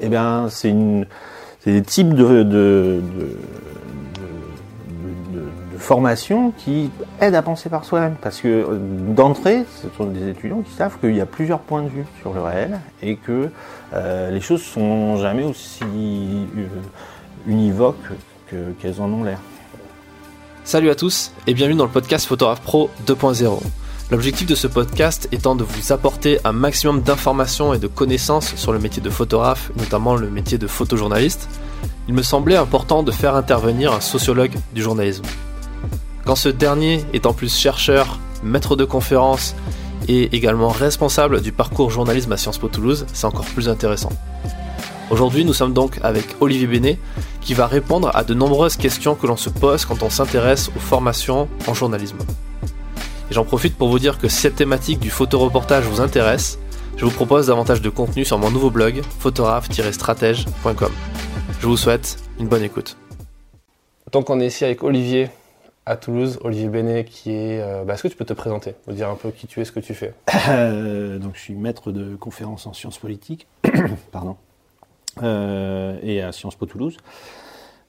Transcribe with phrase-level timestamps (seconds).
[0.00, 0.74] Eh bien, c'est
[1.64, 3.36] des types de, de, de,
[6.58, 8.16] qui aident à penser par soi-même.
[8.20, 8.78] Parce que euh,
[9.14, 12.32] d'entrée, ce sont des étudiants qui savent qu'il y a plusieurs points de vue sur
[12.32, 13.50] le réel et que
[13.94, 16.66] euh, les choses sont jamais aussi euh,
[17.46, 17.96] univoques
[18.50, 19.38] que- qu'elles en ont l'air.
[20.64, 23.60] Salut à tous et bienvenue dans le podcast Photographe Pro 2.0.
[24.08, 28.72] L'objectif de ce podcast étant de vous apporter un maximum d'informations et de connaissances sur
[28.72, 31.48] le métier de photographe, notamment le métier de photojournaliste,
[32.06, 35.24] il me semblait important de faire intervenir un sociologue du journalisme.
[36.24, 39.56] Quand ce dernier est en plus chercheur, maître de conférences
[40.06, 44.12] et également responsable du parcours journalisme à Sciences Po Toulouse, c'est encore plus intéressant.
[45.10, 46.98] Aujourd'hui, nous sommes donc avec Olivier Bénet,
[47.40, 50.80] qui va répondre à de nombreuses questions que l'on se pose quand on s'intéresse aux
[50.80, 52.18] formations en journalisme.
[53.30, 56.58] Et j'en profite pour vous dire que si cette thématique du photoreportage vous intéresse,
[56.96, 60.92] je vous propose davantage de contenu sur mon nouveau blog photographe-stratège.com.
[61.60, 62.96] Je vous souhaite une bonne écoute.
[64.12, 65.28] Donc on est ici avec Olivier
[65.84, 67.60] à Toulouse, Olivier Bénet qui est...
[67.60, 69.64] euh, bah, Est-ce que tu peux te présenter, nous dire un peu qui tu es,
[69.64, 70.14] ce que tu fais?
[70.48, 73.46] Euh, donc, je suis maître de conférences en sciences politiques,
[74.12, 74.36] pardon,
[75.22, 76.96] euh, et à Sciences Po Toulouse.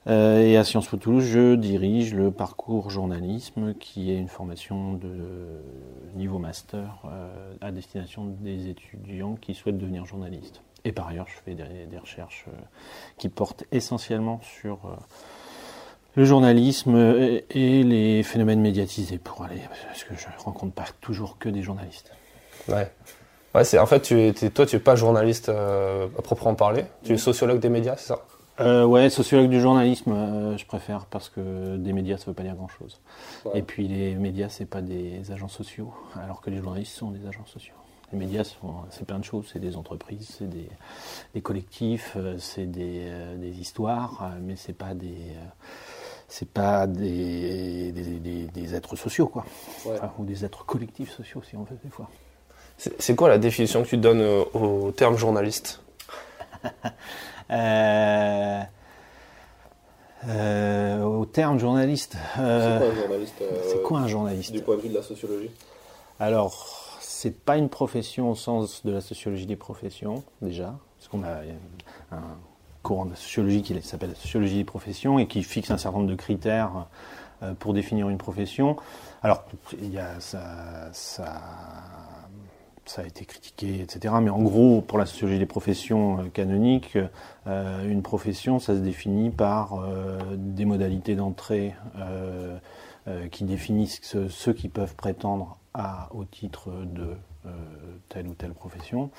[0.08, 4.94] Euh, et à Sciences Po Toulouse, je dirige le parcours journalisme, qui est une formation
[4.94, 5.08] de
[6.14, 10.62] niveau master euh, à destination des étudiants qui souhaitent devenir journalistes.
[10.84, 12.56] Et par ailleurs, je fais des, des recherches euh,
[13.18, 14.78] qui portent essentiellement sur
[16.14, 16.96] le journalisme
[17.50, 22.12] et, les phénomènes médiatisés pour aller, parce que je rencontre pas toujours que des journalistes.
[22.68, 22.90] Ouais.
[23.54, 26.54] Ouais, c'est en fait, tu es, t'es- toi, tu es pas journaliste euh, à proprement
[26.54, 26.84] parler.
[27.04, 28.18] Tu es sociologue des médias, c'est ça?
[28.60, 32.42] Euh, ouais, sociologue du journalisme, euh, je préfère parce que des médias, ça veut pas
[32.42, 33.00] dire grand-chose.
[33.44, 33.58] Ouais.
[33.60, 37.26] Et puis les médias, c'est pas des agents sociaux, alors que les journalistes sont des
[37.26, 37.74] agents sociaux.
[38.12, 38.42] Les médias,
[38.90, 39.48] c'est plein de choses.
[39.52, 40.68] C'est des entreprises, c'est des,
[41.34, 45.14] des collectifs, euh, c'est des, euh, des histoires, mais c'est pas des,
[46.26, 49.44] c'est pas des, des, des- des êtres sociaux, quoi.
[49.86, 52.08] Enfin, ou des êtres collectifs sociaux, si on veut des fois.
[52.78, 54.22] C'est quoi la définition que tu donnes
[54.54, 55.82] au terme journaliste?
[57.50, 58.62] Euh,
[60.28, 62.16] euh, au terme journaliste.
[62.38, 65.50] euh, un journaliste C'est quoi un journaliste point de vue de la sociologie?
[66.20, 71.22] Alors, c'est pas une profession au sens de la sociologie des professions, déjà, parce qu'on
[71.22, 71.40] a
[72.12, 72.22] un
[72.82, 76.10] courant de sociologie qui s'appelle la sociologie des professions et qui fixe un certain nombre
[76.10, 76.86] de critères
[77.60, 78.76] pour définir une profession.
[79.22, 79.44] Alors,
[79.80, 80.40] il y a ça,
[80.92, 81.40] ça,
[82.88, 84.14] ça a été critiqué, etc.
[84.22, 86.98] Mais en gros, pour la sociologie des professions euh, canoniques,
[87.46, 91.74] euh, une profession, ça se définit par euh, des modalités d'entrée
[93.30, 95.56] qui définissent ce- ceux qui peuvent prétendre
[96.12, 97.16] au titre de
[98.08, 99.10] telle ou telle profession.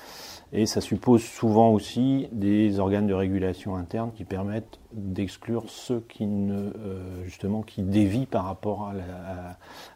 [0.53, 6.25] Et ça suppose souvent aussi des organes de régulation interne qui permettent d'exclure ceux qui
[6.25, 8.93] euh, justement, qui dévient par rapport à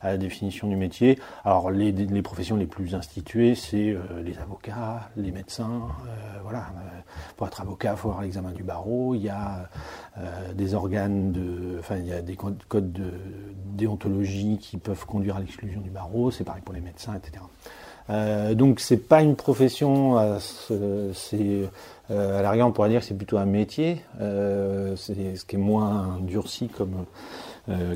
[0.03, 1.19] la, définition du métier.
[1.43, 5.81] Alors les, professions les plus instituées, c'est euh, les avocats, les médecins.
[6.07, 6.99] euh, voilà, Euh,
[7.35, 9.15] pour être avocat, il faut avoir l'examen du barreau.
[9.15, 9.69] Il y a
[10.17, 13.11] euh, des organes de, enfin il y a des co- codes de
[13.73, 16.31] déontologie qui peuvent conduire à l'exclusion du barreau.
[16.31, 17.43] C'est pareil pour les médecins, etc.
[18.09, 20.39] Euh, donc c'est pas une profession, euh,
[21.13, 21.69] c'est
[22.11, 25.55] euh, à la rigueur on pourrait dire que c'est plutôt un métier, c'est ce qui
[25.55, 26.69] est moins durci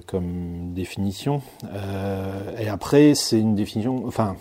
[0.07, 1.41] comme définition.
[2.59, 4.35] Et après c'est une définition, enfin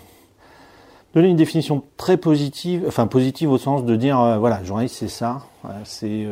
[1.13, 5.41] donner une définition très positive, enfin positive au sens de dire voilà journaliste c'est ça,
[5.83, 6.25] c'est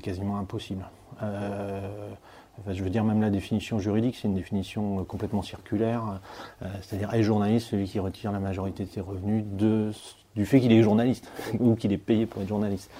[0.00, 0.84] quasiment impossible.
[2.60, 6.02] Enfin, je veux dire, même la définition juridique, c'est une définition euh, complètement circulaire.
[6.62, 9.90] Euh, C'est-à-dire, est journaliste celui qui retire la majorité de ses revenus de,
[10.36, 11.28] du fait qu'il est journaliste
[11.60, 12.90] ou qu'il est payé pour être journaliste.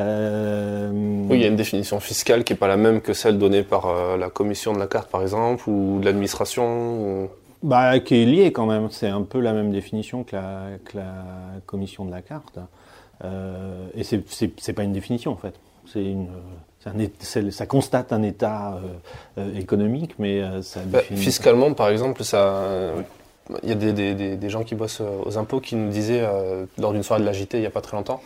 [0.00, 0.90] Euh,
[1.28, 3.62] Oui, il y a une définition fiscale qui n'est pas la même que celle donnée
[3.62, 7.24] par euh, la commission de la carte, par exemple, ou de l'administration.
[7.24, 7.28] ou-
[7.62, 8.88] Bah, qui est lié quand même.
[8.90, 11.14] C'est un peu la même définition que la, que la
[11.64, 12.58] commission de la carte.
[13.96, 15.54] Et c'est- pas une définition en fait.
[15.86, 16.26] C'est une,
[16.86, 18.74] un ça constate un état
[19.36, 22.62] euh, euh, économique, mais euh, ça Bah, fiscalement, par exemple, ça,
[23.62, 26.22] il y a des, des- des- des gens qui bossent aux impôts qui nous disaient,
[26.24, 28.20] euh, lors d'une soirée de la JT il n'y a pas très longtemps,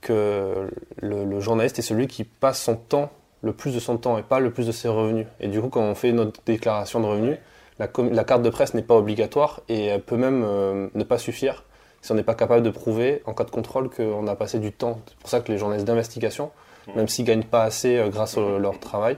[0.00, 0.68] que
[1.00, 3.10] le, le journaliste est celui qui passe son temps,
[3.42, 5.26] le plus de son temps et pas le plus de ses revenus.
[5.40, 7.36] Et du coup, quand on fait notre déclaration de revenus,
[7.78, 10.46] la, la carte de presse n'est pas obligatoire et elle peut même
[10.94, 11.64] ne pas suffire
[12.02, 14.72] si on n'est pas capable de prouver en cas de contrôle qu'on a passé du
[14.72, 15.00] temps.
[15.08, 16.50] C'est pour ça que les journalistes d'investigation,
[16.94, 19.16] même s'ils gagnent pas assez euh, grâce à leur travail,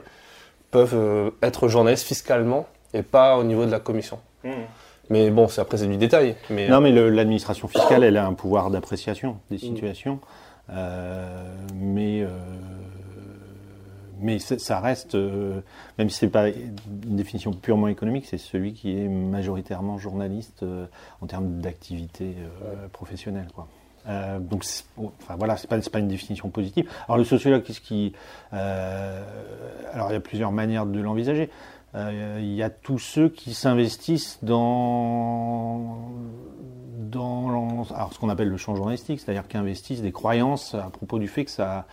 [0.71, 4.19] peuvent euh, être journalistes fiscalement et pas au niveau de la commission.
[5.09, 6.35] Mais bon, c'est après c'est du détail.
[6.49, 10.19] Mais Non, mais le- l'administration fiscale, elle a un pouvoir d'appréciation des situations.
[10.69, 12.25] Euh, mais
[14.19, 16.73] mais ça reste, même si c'est pas une
[17.15, 20.65] définition purement économique, c'est celui qui est majoritairement journaliste
[21.21, 22.33] en termes d'activité
[22.93, 23.67] professionnelle, quoi.
[24.07, 24.63] Euh, donc,
[24.97, 26.89] enfin voilà, c'est pas, pas une définition positive.
[27.07, 28.13] Alors le sociologue, qu'est-ce qui,
[28.53, 29.23] euh,
[29.93, 31.49] alors il y a plusieurs manières de l'envisager.
[31.95, 36.11] Euh, il y a tous ceux qui s'investissent dans
[36.99, 41.19] dans alors, ce qu'on appelle le champ journalistique, c'est-à-dire qui investissent des croyances à propos
[41.19, 41.85] du fait que ça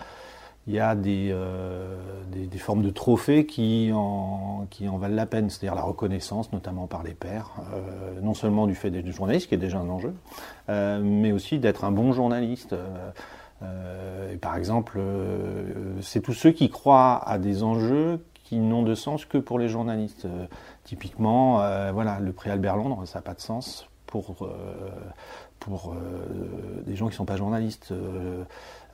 [0.66, 1.96] il y a euh,
[2.30, 6.52] des, des, formes de trophées qui en, qui en valent la peine, c'est-à-dire la reconnaissance,
[6.52, 9.88] notamment par les pairs, euh, non seulement du fait d'être journaliste, qui est déjà un
[9.88, 10.14] enjeu,
[10.70, 12.74] euh, mais aussi d'être un bon journaliste.
[14.40, 15.00] par exemple,
[16.02, 19.68] c'est tous ceux qui croient à des enjeux qui n'ont de sens que pour les
[19.68, 20.26] journalistes.
[20.84, 21.62] typiquement,
[21.92, 24.46] voilà, le prix Albert Londres, ça n'a pas de sens pour,
[25.60, 25.94] pour
[26.84, 27.94] des gens qui ne sont pas journalistes.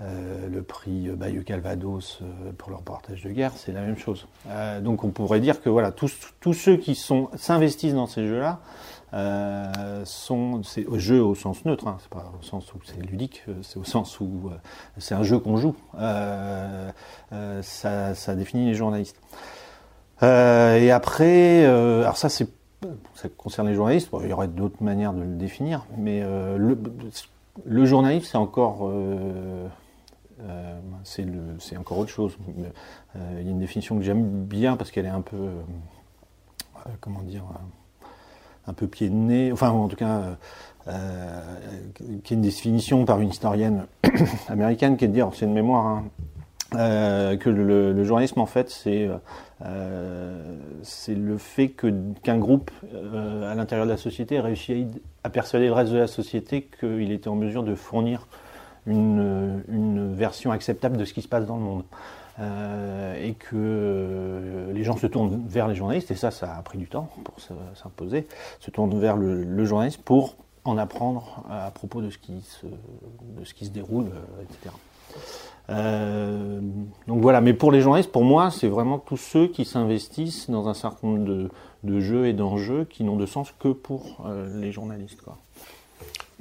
[0.03, 4.29] Euh, le prix Bayeux Calvados euh, pour leur partage de guerre, c'est la même chose.
[4.49, 6.17] Euh, donc on pourrait dire que voilà, tous,
[6.55, 8.61] ceux qui sont s'investissent dans ces jeux-là
[10.05, 13.77] sont c'est jeu au sens neutre, hein, c'est pas au sens où c'est ludique, c'est
[13.77, 14.51] au sens où
[14.99, 15.75] c'est un jeu qu'on joue.
[17.61, 19.21] Ça, définit les journalistes.
[20.23, 22.49] et après, alors ça c'est
[23.15, 24.09] ça concerne les journalistes.
[24.23, 26.79] il y aurait d'autres manières de le définir, mais le,
[27.65, 29.67] le journalisme, c'est encore euh,
[31.05, 32.37] c'est encore autre chose.
[33.17, 36.91] Euh, il y a une définition que j'aime bien parce qu'elle est un peu, euh,
[37.01, 37.45] comment dire,
[38.67, 40.37] un peu pied de nez, enfin en tout cas,
[41.95, 43.87] qui est une définition par une historienne
[44.49, 46.05] américaine qui est de dire, c'est une mémoire, hein,
[46.73, 49.09] que le, journalisme en fait c'est
[51.09, 51.75] le fait
[52.23, 52.71] qu'un groupe
[53.45, 54.87] à l'intérieur de la société réussit
[55.25, 58.27] à persuader le reste de la société qu'il était en mesure de fournir
[58.87, 61.85] une, version acceptable de ce qui se passe dans le monde.
[62.39, 66.63] Euh, et que euh, les gens se tournent vers les journalistes, et ça, ça a
[66.63, 67.35] pris du temps pour
[67.75, 68.27] s'imposer,
[68.61, 74.07] se tournent vers le, journaliste pour en apprendre à propos de ce qui se, déroule,
[74.07, 74.75] euh, etc.
[77.07, 80.69] donc voilà, mais pour les journalistes, pour moi, c'est vraiment tous ceux qui s'investissent dans
[80.69, 81.51] un certain nombre
[81.85, 84.25] de, jeux et d'enjeux qui n'ont de sens que pour
[84.55, 85.21] les journalistes.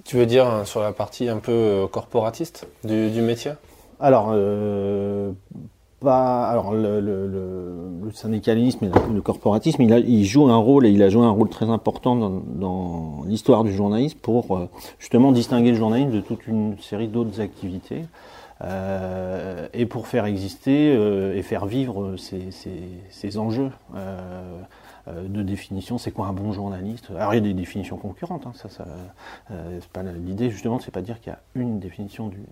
[0.09, 3.51] Tu veux dire hein, sur la partie un peu euh, corporatiste du, métier?
[3.99, 5.31] Alors, euh,
[5.99, 11.23] pas, alors le, syndicalisme et le, corporatisme, il, joue un rôle et il a joué
[11.23, 14.67] un rôle très important dans, l'histoire du journalisme pour euh,
[14.97, 18.01] justement distinguer le journalisme de toute une série d'autres activités.
[19.75, 20.91] et pour faire exister
[21.37, 23.69] et faire vivre ces enjeux.
[25.09, 27.07] Euh, de définition, c'est quoi un bon journaliste?
[27.15, 28.85] Alors il y a des définitions concurrentes, hein, ça, ça
[29.51, 32.45] euh, pas l'idée justement, c'est pas dire qu'il y a une définition du,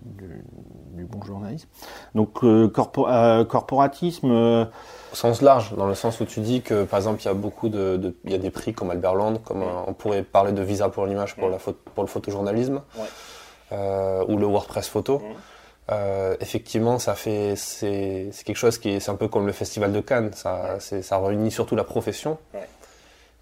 [1.04, 1.68] bon journalisme.
[2.14, 4.30] Donc euh, corporatisme.
[4.30, 7.34] Au sens large, dans le sens où tu dis que par exemple il y a
[7.34, 10.62] beaucoup de, il y a des prix comme Albert Land, comme on pourrait parler de
[10.62, 12.82] Visa pour l'image pour, la pour le photojournalisme,
[13.72, 15.22] ou le WordPress photo.
[15.90, 19.92] Euh, effectivement, ça fait c'est quelque chose qui est c'est un peu comme le festival
[19.92, 20.32] de Cannes.
[20.34, 22.38] Ça ça réunit surtout la profession.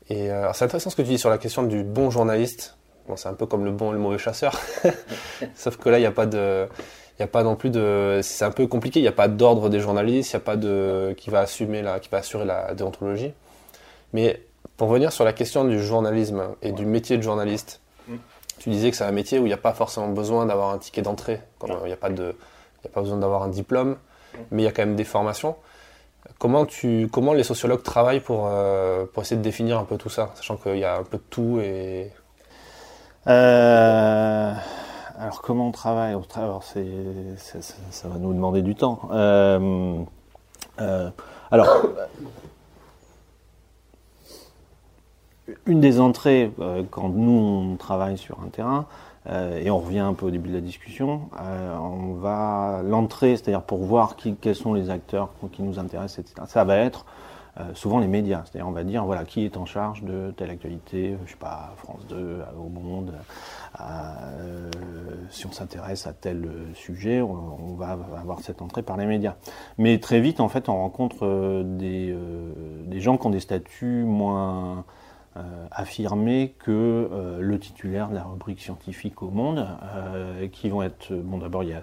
[0.09, 2.77] Et euh, c'est intéressant ce que tu dis sur la question du bon journaliste.
[3.09, 4.61] Bon, c'est un peu comme le bon et le mauvais chasseur.
[5.57, 6.67] Sauf que là, il n'y a pas de
[7.19, 9.01] il y a pas non plus de c'est un peu compliqué.
[9.01, 10.33] Il n'y a pas d'ordre des journalistes.
[10.33, 13.33] Il n'y a pas de qui va assumer la qui va assurer la déontologie.
[14.13, 14.41] Mais
[14.77, 17.81] pour venir sur la question du journalisme et du métier de journaliste.
[18.67, 18.71] Mm.
[18.71, 20.79] Tu disais que c'est un métier où il n'y a pas forcément besoin d'avoir un
[20.79, 21.41] ticket d'entrée.
[21.67, 22.35] Il n'y a, pas de,
[22.85, 23.97] a pas besoin d'avoir un diplôme,
[24.51, 25.57] mais il y a quand même des formations.
[26.39, 30.09] Comment, tu, comment les sociologues travaillent pour, euh, pour essayer de définir un peu tout
[30.09, 32.11] ça, sachant qu'il y a un peu de tout et...
[33.29, 34.53] Euh,
[35.19, 36.13] alors comment on travaille?
[36.37, 36.81] Alors, ça,
[37.91, 39.01] ça, va nous demander du temps.
[39.13, 40.05] Euh,
[41.51, 41.87] alors
[45.67, 48.87] une des entrées, euh, quand nous on travaille sur un terrain,
[49.29, 53.37] euh, et on revient un peu au début de la discussion, euh, on va l'entrée,
[53.37, 56.43] c'est-à-dire pour voir qui, quels sont les acteurs qui nous intéressent, etc.
[56.47, 57.07] Ça va être
[57.73, 61.17] souvent les médias, c'est-à-dire on va dire voilà qui est en charge de telle actualité,
[61.25, 63.15] je sais pas France 2, au Monde.
[65.31, 69.37] si on s'intéresse à tel sujet, on, va avoir cette entrée par les médias.
[69.79, 72.15] Mais très vite, en fait, on rencontre des,
[72.85, 74.83] des gens qui ont des statuts moins euh,
[75.71, 81.13] affirmer que euh, le titulaire de la rubrique scientifique au monde, euh, qui vont être,
[81.13, 81.83] bon d'abord il y a,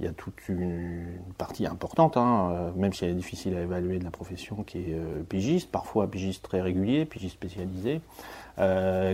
[0.00, 1.06] y a toute une
[1.38, 4.98] partie importante, hein, même si elle est difficile à évaluer de la profession, qui est
[5.28, 8.00] pigiste, parfois pigiste très régulier, pigiste spécialisé,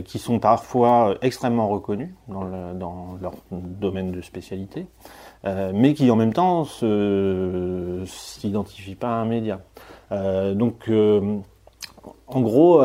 [0.04, 4.86] qui sont parfois extrêmement reconnus dans, leur domaine de spécialité,
[5.44, 9.60] mais qui en même temps ne s'identifie pas à un média.
[10.10, 10.88] donc,
[12.28, 12.80] en gros,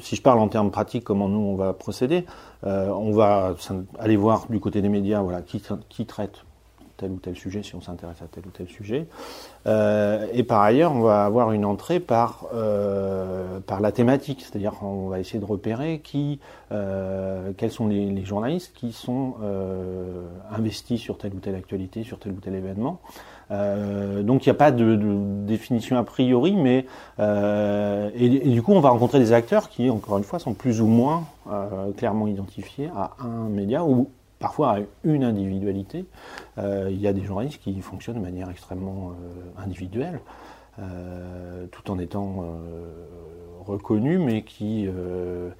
[0.00, 2.24] si je parle en termes pratiques, comment nous on va procéder,
[2.62, 3.54] on va
[3.98, 6.44] aller voir du côté des médias, voilà, qui, qui traite
[7.02, 9.06] tel ou tel sujet si on s'intéresse à tel ou tel sujet.
[9.66, 14.74] Euh, et par ailleurs, on va avoir une entrée par, euh, par la thématique, c'est-à-dire
[14.82, 16.38] on va essayer de repérer qui,
[16.70, 19.34] euh, quels sont les, journalistes qui sont
[20.50, 23.00] investis sur telle ou telle actualité, sur tel ou tel événement.
[23.52, 24.98] Donc il n'y a pas de,
[25.44, 26.86] définition a priori, mais
[27.18, 30.86] et, du coup on va rencontrer des acteurs qui, encore une fois, sont plus ou
[30.86, 31.24] moins
[31.96, 34.08] clairement identifiés à un média ou
[34.42, 36.04] parfois à une individualité.
[36.58, 40.20] Euh, il y a des journalistes qui fonctionnent de manière extrêmement euh, individuelle,
[40.78, 42.44] euh, tout en étant
[43.64, 44.86] reconnus, mais qui...
[44.86, 45.52] je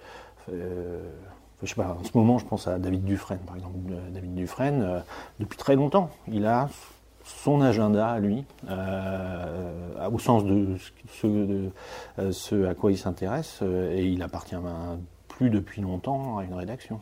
[1.64, 3.78] sais pas, en ce moment, je pense à David Dufresne, par exemple.
[4.12, 5.04] David Dufresne,
[5.38, 6.68] depuis très longtemps, il a
[7.24, 10.76] son agenda à lui, au sens de
[11.20, 11.70] ce, de
[12.32, 14.56] ce, à quoi il s'intéresse, et il appartient
[15.28, 17.00] plus depuis longtemps à une rédaction.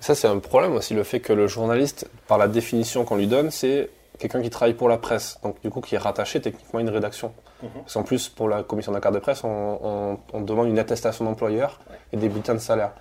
[0.00, 3.26] Ça, c'est un problème aussi, le fait que le journaliste, par la définition qu'on lui
[3.26, 6.78] donne, c'est quelqu'un qui travaille pour la presse, donc du coup qui est rattaché techniquement
[6.78, 7.32] à une rédaction.
[7.72, 11.80] Parce qu'en plus, pour la commission d'un de presse, on, demande une attestation d'employeur
[12.12, 12.92] et des bulletins de salaire.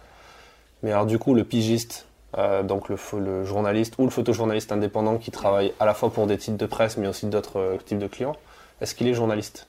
[0.81, 5.17] Mais alors du coup, le pigiste, euh, donc le, le, journaliste ou le photojournaliste indépendant
[5.17, 7.99] qui travaille à la fois pour des titres de presse mais aussi d'autres euh, types
[7.99, 8.35] de clients,
[8.81, 9.67] est-ce qu'il est journaliste?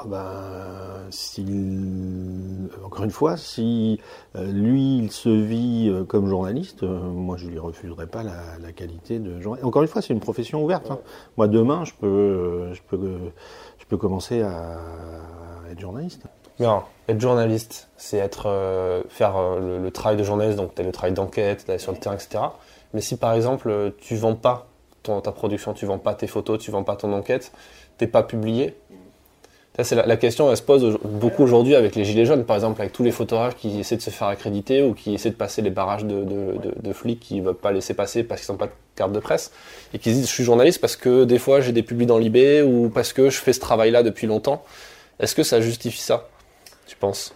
[0.00, 1.10] Ah ben,
[2.84, 3.98] encore une fois, si
[4.36, 9.40] euh, lui, il se vit comme journaliste, moi, je lui refuserai pas la, qualité de
[9.40, 9.66] journaliste.
[9.66, 10.88] Encore une fois, c'est une profession ouverte.
[10.92, 11.00] Hein.
[11.36, 13.18] Moi, demain, je peux, je peux,
[13.78, 14.78] je peux commencer à,
[15.68, 16.22] être journaliste.
[16.58, 21.78] Bien, être journaliste, c'est être faire le, travail de journaliste, donc le travail d'enquête, d'aller
[21.78, 22.44] sur le terrain, etc.
[22.94, 24.66] Mais si par exemple, tu vends pas
[25.02, 27.52] ta production, tu vends pas tes photos, tu vends pas ton enquête,
[27.96, 28.74] t'es pas publié,
[29.84, 32.92] c'est la, question, elle se pose beaucoup aujourd'hui avec les gilets jaunes, par exemple, avec
[32.92, 35.70] tous les photographes qui essaient de se faire accréditer ou qui essaient de passer les
[35.70, 39.12] barrages de, flics qui ne veulent pas laisser passer parce qu'ils n'ont pas de carte
[39.12, 39.52] de presse
[39.94, 42.66] et qui disent je suis journaliste parce que des fois j'ai des publics dans l'IB
[42.66, 44.64] ou parce que je fais ce travail-là depuis longtemps.
[45.20, 46.26] Est-ce que ça justifie ça,
[46.88, 47.34] tu penses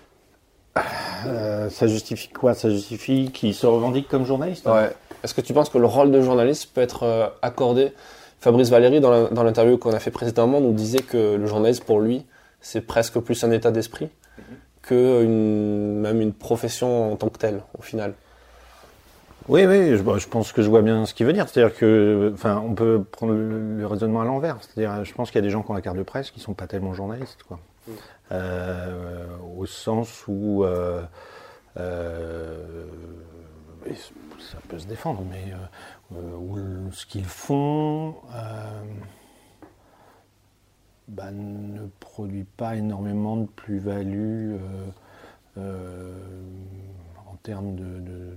[1.27, 2.55] euh, Ça justifie quoi?
[2.55, 4.91] Ça justifie qu'ils se revendiquent comme journalistes Ouais.
[5.23, 7.93] Est-ce que tu penses que le rôle de journaliste peut être euh, accordé?
[8.41, 12.27] Fabrice Valéry, dans l'interview qu'on a fait précédemment, nous disait que le journaliste, pour lui,
[12.61, 14.09] c'est presque plus un état d'esprit
[14.83, 18.15] que même une profession en tant que telle, au final.
[19.49, 21.49] Oui, oui, je, pense que je vois bien ce qu'il veut dire.
[21.49, 24.59] C'est-à-dire que, enfin, on peut prendre le, raisonnement à l'envers.
[24.61, 26.41] C'est-à-dire, je pense qu'il y a des gens qui ont la carte de presse qui
[26.41, 27.59] sont pas tellement journalistes, quoi.
[27.87, 27.91] Mm.
[28.33, 31.03] Euh, au sens où euh,
[31.77, 32.87] euh,
[34.39, 35.53] ça peut se défendre, mais
[36.13, 38.15] euh, ce qu'ils font
[41.09, 44.57] bah, ne produit pas énormément de plus-value
[45.57, 48.35] en termes de,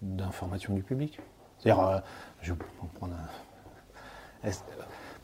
[0.00, 1.20] d'information du public.
[1.58, 2.02] C'est-à-dire,
[2.40, 2.58] je vais
[2.94, 4.50] prendre un,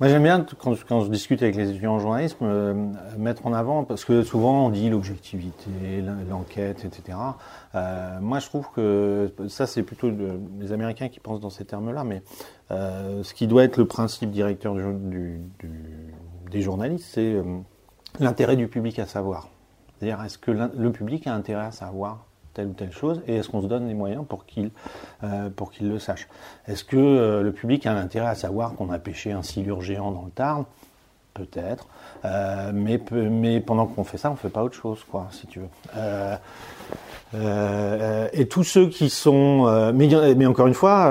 [0.02, 2.74] moi, j'aime bien, quand, je discute avec les étudiants en journalisme, euh,
[3.18, 5.70] mettre en avant, parce que souvent on dit l'objectivité,
[6.28, 7.16] l'enquête, etc.
[7.76, 10.10] Euh, moi, je trouve que ça, c'est plutôt
[10.58, 12.24] les Américains qui pensent dans ces termes-là, mais
[12.72, 17.36] euh, ce qui doit être le principe directeur des journalistes, c'est
[18.18, 19.50] l'intérêt du public à savoir.
[20.00, 23.48] C'est-à-dire, est-ce que le public a intérêt à savoir telle ou telle chose et est-ce
[23.48, 24.70] qu'on se donne les moyens pour qu'il
[25.24, 25.48] euh,
[25.80, 26.28] le sache?
[26.66, 30.10] Est-ce que euh, le public a intérêt à savoir qu'on a pêché un silure géant
[30.12, 30.64] dans le Tarn?
[31.34, 31.86] Peut-être,
[32.26, 35.60] euh, mais, mais pendant qu'on fait ça, on fait pas autre chose, quoi, si tu
[35.60, 35.68] veux.
[38.34, 41.08] Et tous ceux qui sont, mais, mais encore une fois,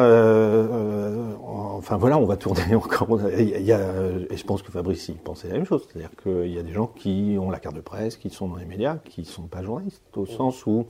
[1.92, 3.20] enfin voilà, on va tourner encore.
[3.28, 6.88] Et je pense que Fabrice pensait la même chose, c'est-à-dire qu'il y a des gens
[6.88, 10.02] qui ont la carte de presse, qui sont dans les médias, qui sont pas journalistes,
[10.16, 10.86] au sens où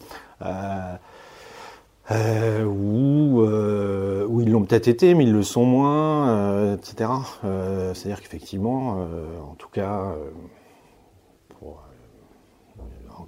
[2.11, 7.09] où, où, ils l'ont peut-être été, mais ils le sont moins, etc.
[7.93, 9.07] c'est-à-dire qu'effectivement,
[9.49, 10.13] en tout cas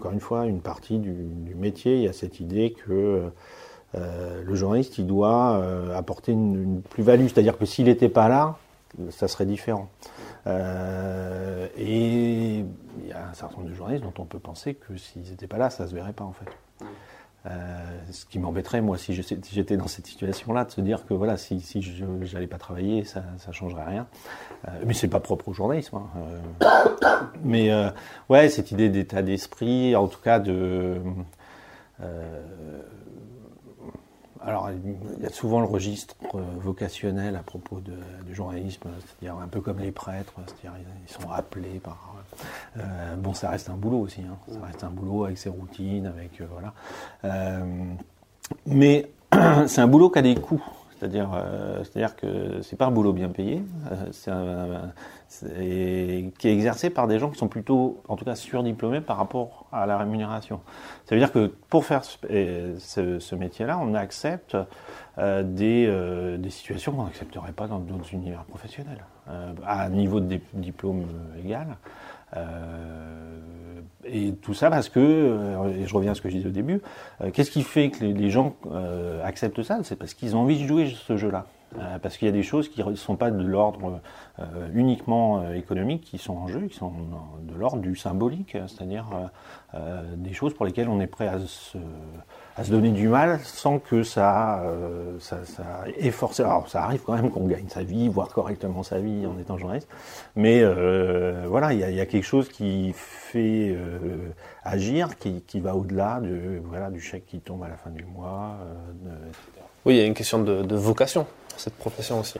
[0.03, 1.95] encore une fois, une partie du, métier.
[1.95, 3.31] Il y a cette idée que
[3.95, 7.25] euh, le journaliste, il doit euh, apporter une, plus-value.
[7.25, 8.57] C'est-à-dire que s'il n'était pas là,
[9.09, 9.89] ça serait différent.
[10.45, 14.97] Euh, et il y a un certain nombre de journalistes dont on peut penser que
[14.97, 16.45] s'ils n'étaient pas là, ça ne se verrait pas en fait.
[18.09, 21.59] Ce qui m'embêterait, moi, si j'étais dans cette situation-là, de se dire que voilà, si,
[21.81, 24.07] je n'allais pas travailler, ça ne changerait rien.
[24.85, 25.97] Mais c'est pas propre au journalisme.
[25.97, 26.69] Hein.
[27.43, 27.69] Mais
[28.29, 31.01] ouais, cette idée d'état d'esprit, en tout cas de.
[34.45, 36.15] Alors, il y a souvent le registre
[36.61, 37.93] vocationnel à propos de,
[38.25, 40.73] du journalisme, c'est-à-dire un peu comme les prêtres, c'est-à-dire
[41.07, 42.13] ils sont appelés par.
[43.17, 44.37] bon, ça reste un boulot aussi, hein.
[44.51, 46.73] ça reste un boulot avec ses routines, avec voilà.
[48.65, 49.09] mais
[49.67, 50.63] c'est un boulot qui a des coûts.
[51.03, 54.87] C'est-à-dire, euh, c'est-à-dire que c'est pas un boulot bien payé, euh,
[55.27, 59.17] c'est qui est exercé par des gens qui sont plutôt, en tout cas, surdiplômés par
[59.17, 60.61] rapport à la rémunération.
[61.03, 64.55] Ça veut dire que pour faire ce, métier-là, on accepte
[65.17, 70.39] euh, des, des, situations qu'on n'accepterait pas dans d'autres univers professionnels, à un niveau de
[70.53, 71.03] diplôme
[71.43, 71.75] égal.
[74.05, 76.51] Et tout ça parce que, euh, et je reviens à ce que je disais au
[76.51, 76.81] début,
[77.21, 79.79] euh, qu'est-ce qui fait que les, gens euh, acceptent ça?
[79.83, 81.45] C'est parce qu'ils ont envie de jouer ce jeu-là.
[82.01, 83.99] parce qu'il y a des choses qui ne sont pas de l'ordre
[84.75, 86.91] uniquement économique qui sont en jeu, qui sont
[87.41, 89.07] de l'ordre du symbolique, c'est-à-dire
[90.17, 91.79] des choses pour lesquelles on est prêt à se
[92.55, 95.63] à se donner du mal sans que ça, euh, ça, ça
[95.97, 96.43] ait forcé.
[96.43, 99.57] Alors ça arrive quand même qu'on gagne sa vie, voire correctement sa vie en étant
[99.57, 99.87] journaliste,
[100.35, 104.29] mais euh, voilà, il y a, y a, quelque chose qui fait euh,
[104.63, 108.05] agir, qui, qui va au-delà de, voilà, du chèque qui tombe à la fin du
[108.05, 108.57] mois.
[109.03, 109.09] De,
[109.85, 111.25] oui, il y a une question de, de vocation,
[111.57, 112.39] cette profession aussi.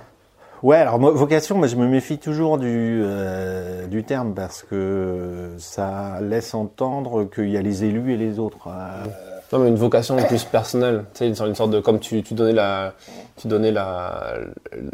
[0.64, 6.22] Ouais, alors vocation, moi je me méfie toujours du, euh, du terme parce que ça
[6.22, 8.70] laisse entendre qu'il y a les élus et les autres.
[8.70, 11.06] Euh, non, mais une vocation plus personnelle.
[11.14, 12.94] Tu sais, une sorte de comme tu, tu donnais la,
[13.38, 14.34] tu donnais la,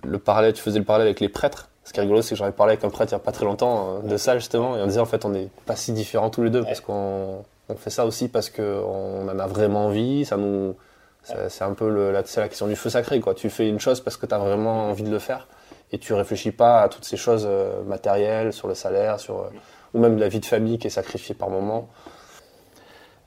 [0.03, 1.69] le parallèle, tu faisais le parallèle avec les prêtres.
[1.85, 3.31] Ce qui est rigolo, c'est que j'avais parlé avec un prêtre il n'y a pas
[3.31, 5.91] très longtemps euh, de ça justement, et on disait en fait on n'est pas si
[5.93, 9.85] différents tous les deux parce qu'on on fait ça aussi parce qu'on en a vraiment
[9.85, 10.75] envie, ça nous,
[11.23, 13.33] c'est un peu la question du feu sacré quoi.
[13.33, 15.47] Tu fais une chose parce que tu as vraiment envie de le faire
[15.91, 19.49] et tu réfléchis pas à toutes ces choses euh, matérielles, sur le salaire, sur euh,
[19.93, 21.89] ou même la vie de famille qui est sacrifiée par moment.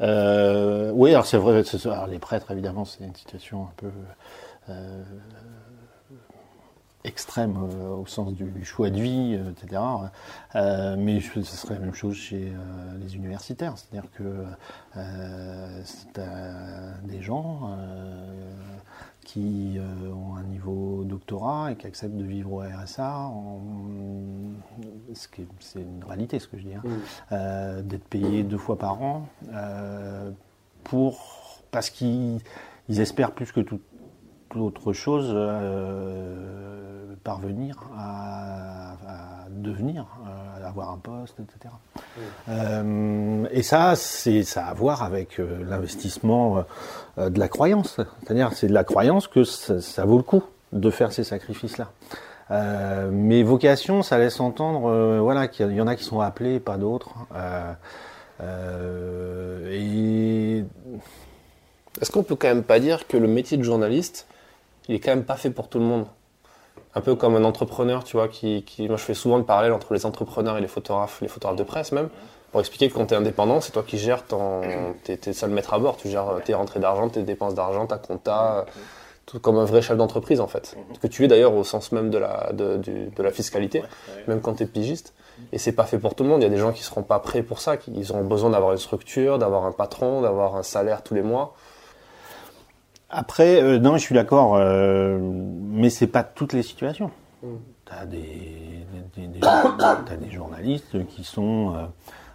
[0.03, 1.63] Euh, oui, alors c'est vrai,
[2.09, 3.91] les prêtres, évidemment, c'est une situation un peu
[4.69, 5.03] euh,
[7.05, 9.81] extrême euh, au sens du choix de vie, etc.
[10.99, 12.53] mais ce serait la même chose chez
[13.01, 14.45] les universitaires, c'est-à-dire que
[15.85, 16.21] c'est
[17.05, 17.77] des gens
[19.25, 19.79] qui
[20.13, 23.31] ont un niveau doctorat et qui acceptent de vivre au RSA,
[25.15, 27.83] c'est une réalité ce que je dis, hein.
[27.83, 29.29] d'être payé deux fois par an
[30.85, 32.41] pour parce qu'ils
[32.89, 33.83] espèrent plus que toute
[34.61, 38.95] autre chose euh, parvenir à,
[39.51, 40.07] devenir,
[40.63, 41.75] à avoir un poste, etc.
[42.49, 46.65] Euh, et ça, c'est ça a à voir avec euh, l'investissement
[47.19, 48.01] de la croyance.
[48.23, 51.91] C'est-à-dire, c'est de la croyance que ça, vaut le coup de faire ces sacrifices-là.
[53.11, 57.15] mais vocation, ça laisse entendre, voilà, qu'il y en a qui sont appelés, pas d'autres.
[59.71, 60.65] et
[62.01, 64.27] est-ce qu'on peut quand même pas dire que le métier de journaliste,
[64.89, 66.07] il est quand même pas fait pour tout le monde.
[66.95, 69.73] Un peu comme un entrepreneur, tu vois, qui, qui moi je fais souvent le parallèle
[69.73, 72.09] entre les entrepreneurs et les photographes, les photographes de presse même,
[72.51, 74.61] pour expliquer que quand tu es indépendant, c'est toi qui gères ton,
[75.05, 77.97] t'es, t'es seul maître à bord, tu gères tes rentrées d'argent, tes dépenses d'argent, ta
[77.97, 78.67] compta,
[79.25, 80.77] tout comme un vrai chef d'entreprise en fait.
[81.01, 83.83] Que tu es d'ailleurs au sens même de la, de, de la fiscalité,
[84.27, 85.15] même quand tu es pigiste.
[85.51, 86.41] Et c'est pas fait pour tout le monde.
[86.41, 88.51] Il y a des gens qui seront pas prêts pour ça, qui ils auront besoin
[88.51, 91.55] d'avoir une structure, d'avoir un patron, d'avoir un salaire tous les mois.
[93.15, 97.11] Après, euh, non, je suis d'accord, euh, mais c'est pas toutes les situations.
[97.43, 97.47] Mm.
[97.85, 99.27] Tu as des, des,
[100.27, 101.85] des, journalistes qui sont euh,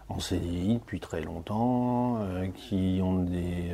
[0.08, 2.20] en CDI depuis très longtemps,
[2.56, 3.72] qui ont des,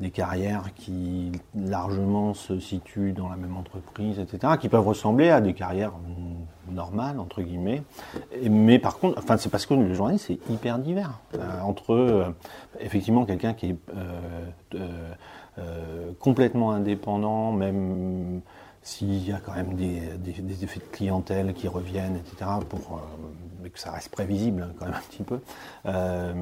[0.00, 5.40] des, carrières qui largement se situent dans la même entreprise, etc., qui peuvent ressembler à
[5.40, 5.92] des carrières
[6.70, 7.82] normales, entre guillemets.
[8.48, 11.20] mais par contre, enfin, c'est parce que le journaliste, c'est hyper divers.
[11.62, 12.32] entre,
[12.80, 13.76] effectivement, quelqu'un qui est
[15.60, 18.40] euh, complètement indépendant, même
[18.82, 23.26] s'il y a quand même des, effets de clientèle qui reviennent, etc., pour, euh,
[23.62, 25.40] mais que ça reste prévisible hein, quand même un petit peu,
[25.86, 26.32] euh,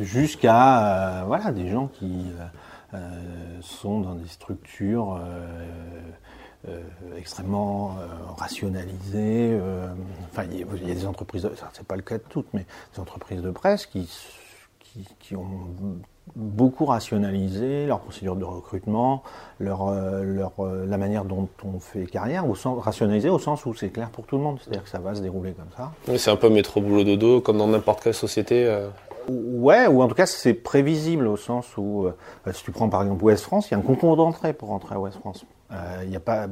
[0.00, 2.26] jusqu'à voilà, des gens qui
[3.60, 5.20] sont dans des structures
[7.16, 7.96] extrêmement
[8.36, 9.60] rationalisées.
[10.32, 13.42] enfin, il y, a des entreprises, c'est pas le cas de toutes, mais des entreprises
[13.42, 14.08] de presse qui,
[14.80, 15.68] qui, qui ont
[16.36, 19.22] beaucoup rationalisé leur procédure de recrutement,
[19.60, 23.66] leur, euh, leur, euh, la manière dont on fait carrière, au sens, rationalisé au sens
[23.66, 25.92] où c'est clair pour tout le monde, c'est-à-dire que ça va se dérouler comme ça.
[26.08, 28.66] Oui, c'est un peu métro boulot dodo, comme dans n'importe quelle société.
[28.66, 28.88] Euh.
[29.28, 32.06] Ouais, ou en tout cas c'est prévisible au sens où,
[32.52, 34.96] si tu prends par exemple Ouest France, il y a un concours d'entrée pour rentrer
[34.96, 35.46] à Ouest France.
[36.02, 36.46] Il n'y a pas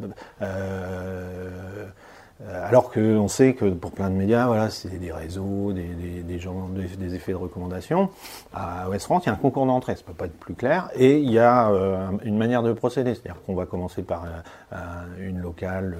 [2.50, 6.38] alors qu'on sait que pour plein de médias, voilà, c'est des réseaux, des, des, des
[6.38, 8.10] gens, des, effets de recommandation.
[8.52, 10.90] À West France, il y a un concours d'entrée, ça peut pas être plus clair,
[10.94, 14.24] et il y a euh, une manière de procéder, c'est-à-dire qu'on va commencer par
[14.72, 14.76] euh,
[15.20, 15.96] une locale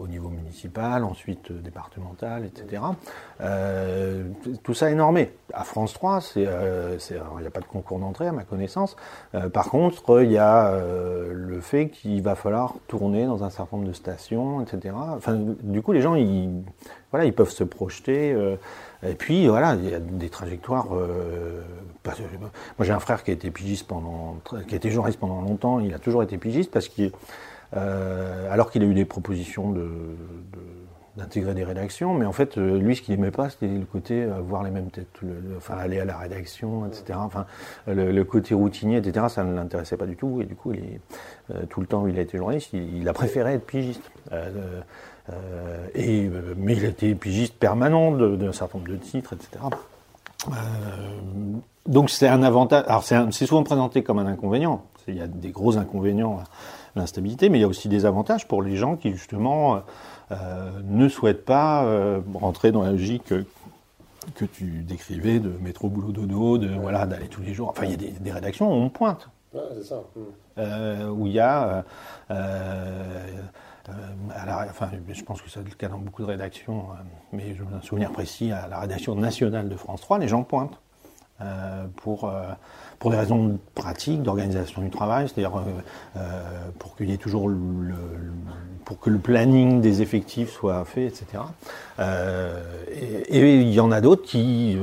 [0.00, 2.82] au niveau municipal, ensuite départemental, etc.
[4.62, 5.30] tout ça est normé.
[5.54, 8.96] À France 3, c'est, il n'y a pas de concours d'entrée à ma connaissance.
[9.52, 10.76] par contre, il y a
[11.32, 14.94] le fait qu'il va falloir tourner dans un certain nombre de stations, etc.
[15.62, 16.16] Du coup, les gens,
[17.12, 18.32] voilà, ils peuvent se projeter.
[18.32, 18.56] Euh,
[19.06, 20.88] et puis, voilà, il y a des trajectoires.
[20.92, 21.60] Euh,
[22.38, 25.78] moi, j'ai un frère qui a été pigiste pendant, qui a été journaliste pendant longtemps.
[25.80, 27.10] Il a toujours été pigiste parce qu'il, euh,
[27.72, 29.88] alors qu'il a eu des propositions de,
[31.16, 34.62] d'intégrer des rédactions, mais en fait, lui, ce qu'il aimait pas, c'était le côté voir
[34.62, 35.20] les mêmes têtes,
[35.56, 37.18] enfin aller à la rédaction, etc.
[37.22, 37.46] Enfin,
[37.86, 39.26] le, côté routinier, etc.
[39.28, 42.08] Ça ne l'intéressait pas du tout, et du coup, il est, tout le temps où
[42.08, 44.10] il a été journaliste, il, a préféré être pigiste.
[45.30, 49.64] Euh, et, euh, mais il a été pigiste permanent d'un certain nombre de titres, etc.
[50.48, 50.52] Euh,
[51.86, 52.84] donc c'est un avantage.
[52.88, 54.84] Alors c'est souvent présenté comme un inconvénient.
[55.06, 56.40] Il y a des gros inconvénients
[56.96, 59.82] l'instabilité, mais il y a aussi des avantages pour les gens qui justement
[60.30, 61.86] ne souhaitent pas
[62.34, 63.32] rentrer dans la logique
[64.34, 67.70] que tu décrivais de métro boulot dodo, de voilà d'aller tous les jours.
[67.70, 69.28] Enfin, il y a des, des rédactions où on pointe.
[69.52, 70.02] Ouais, ça.
[70.58, 71.84] Euh, où il y a
[72.30, 72.32] euh,
[73.88, 77.02] euh, enfin, je pense que c'est le cas dans beaucoup de rédactions, euh,
[77.32, 80.78] mais je me souviens précis, à la rédaction nationale de France 3, les gens pointent.
[81.42, 82.32] Euh, pour,
[82.98, 85.62] pour des raisons pratiques, d'organisation du travail, c'est-à-dire
[86.78, 87.56] pour qu'il y ait toujours le,
[88.84, 91.42] pour que le planning des effectifs soit fait, etc.
[91.98, 94.78] et, il y en a d'autres qui,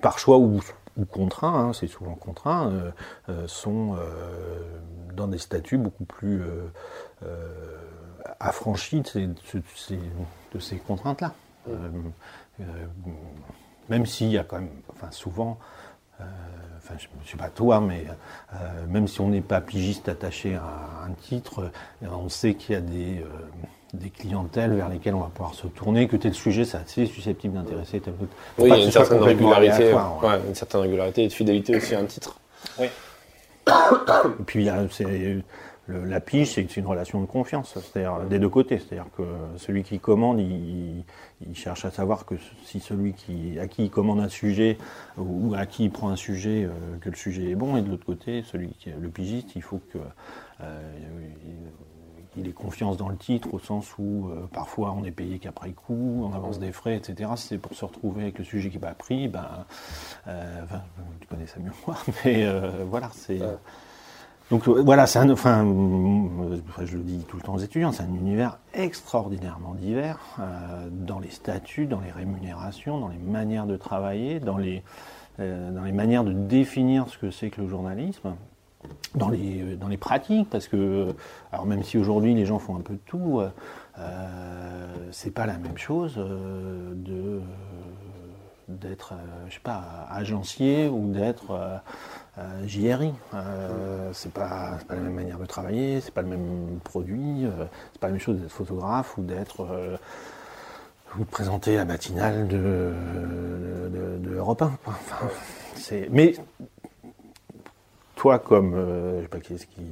[0.00, 0.60] par choix ou,
[0.96, 1.06] ou
[1.42, 2.72] hein, c'est souvent contraint,
[3.46, 3.96] sont
[5.14, 6.42] dans des statuts beaucoup plus
[8.40, 11.32] affranchi de ces, contraintes-là.
[11.68, 11.90] Euh,
[12.60, 12.64] euh,
[13.88, 15.58] même s'il y a quand même, enfin souvent,
[16.20, 16.24] euh,
[16.78, 18.04] enfin je ne sais pas toi, mais
[18.88, 21.70] même si on n'est pas pigiste attaché à un titre,
[22.02, 23.24] on sait qu'il y a des,
[23.94, 27.54] des clientèles vers lesquelles on va pouvoir se tourner, que tel sujet c'est assez susceptible
[27.54, 28.32] d'intéresser tel autre.
[28.58, 29.92] Oui, il y a une certaine régularité,
[30.46, 32.38] une certaine régularité et de fidélité aussi à un titre.
[32.78, 32.86] Oui.
[33.68, 35.42] Et puis c'est
[35.90, 38.78] la pige, c'est une relation de confiance, c'est-à-dire des deux côtés.
[38.78, 39.22] C'est-à-dire que
[39.56, 41.04] celui qui commande, il,
[41.54, 44.78] cherche à savoir que si celui qui, à qui il commande un sujet
[45.18, 47.90] ou à qui il prend un sujet, euh, que le sujet est bon, et de
[47.90, 49.98] l'autre côté, celui qui le pigiste, il faut que
[50.60, 50.92] euh,
[52.36, 55.72] il ait confiance dans le titre, au sens où euh, parfois on est payé qu'après
[55.72, 57.30] coup, on avance des frais, etc.
[57.36, 59.66] C'est pour se retrouver avec le sujet qui n'est pas pris, ben,
[60.26, 60.82] enfin,
[61.20, 62.46] tu connais ça mieux que moi, mais
[62.84, 63.40] voilà, c'est.
[64.50, 65.64] Donc euh, voilà, c'est enfin,
[66.82, 71.20] je le dis tout le temps aux étudiants, c'est un univers extraordinairement divers euh, dans
[71.20, 74.82] les statuts, dans les rémunérations, dans les manières de travailler, dans les,
[75.38, 78.34] euh, dans les manières de définir ce que c'est que le journalisme,
[79.14, 81.14] dans les, dans les pratiques, parce que,
[81.52, 83.40] alors même si aujourd'hui les gens font un peu de tout,
[85.10, 87.40] c'est pas la même chose de
[88.68, 89.14] d'être,
[89.48, 91.82] je sais pas, agencier ou d'être
[92.40, 93.12] euh, JRI.
[93.34, 98.00] Euh, c'est pas, la même manière de travailler, c'est pas le même produit, euh, c'est
[98.00, 99.66] pas la même chose d'être photographe ou d'être
[101.14, 102.92] vous présenter la matinale de,
[104.22, 104.72] de, Europe 1.
[106.10, 106.34] mais
[108.14, 108.76] toi, comme
[109.16, 109.82] je sais pas qui est-ce qui,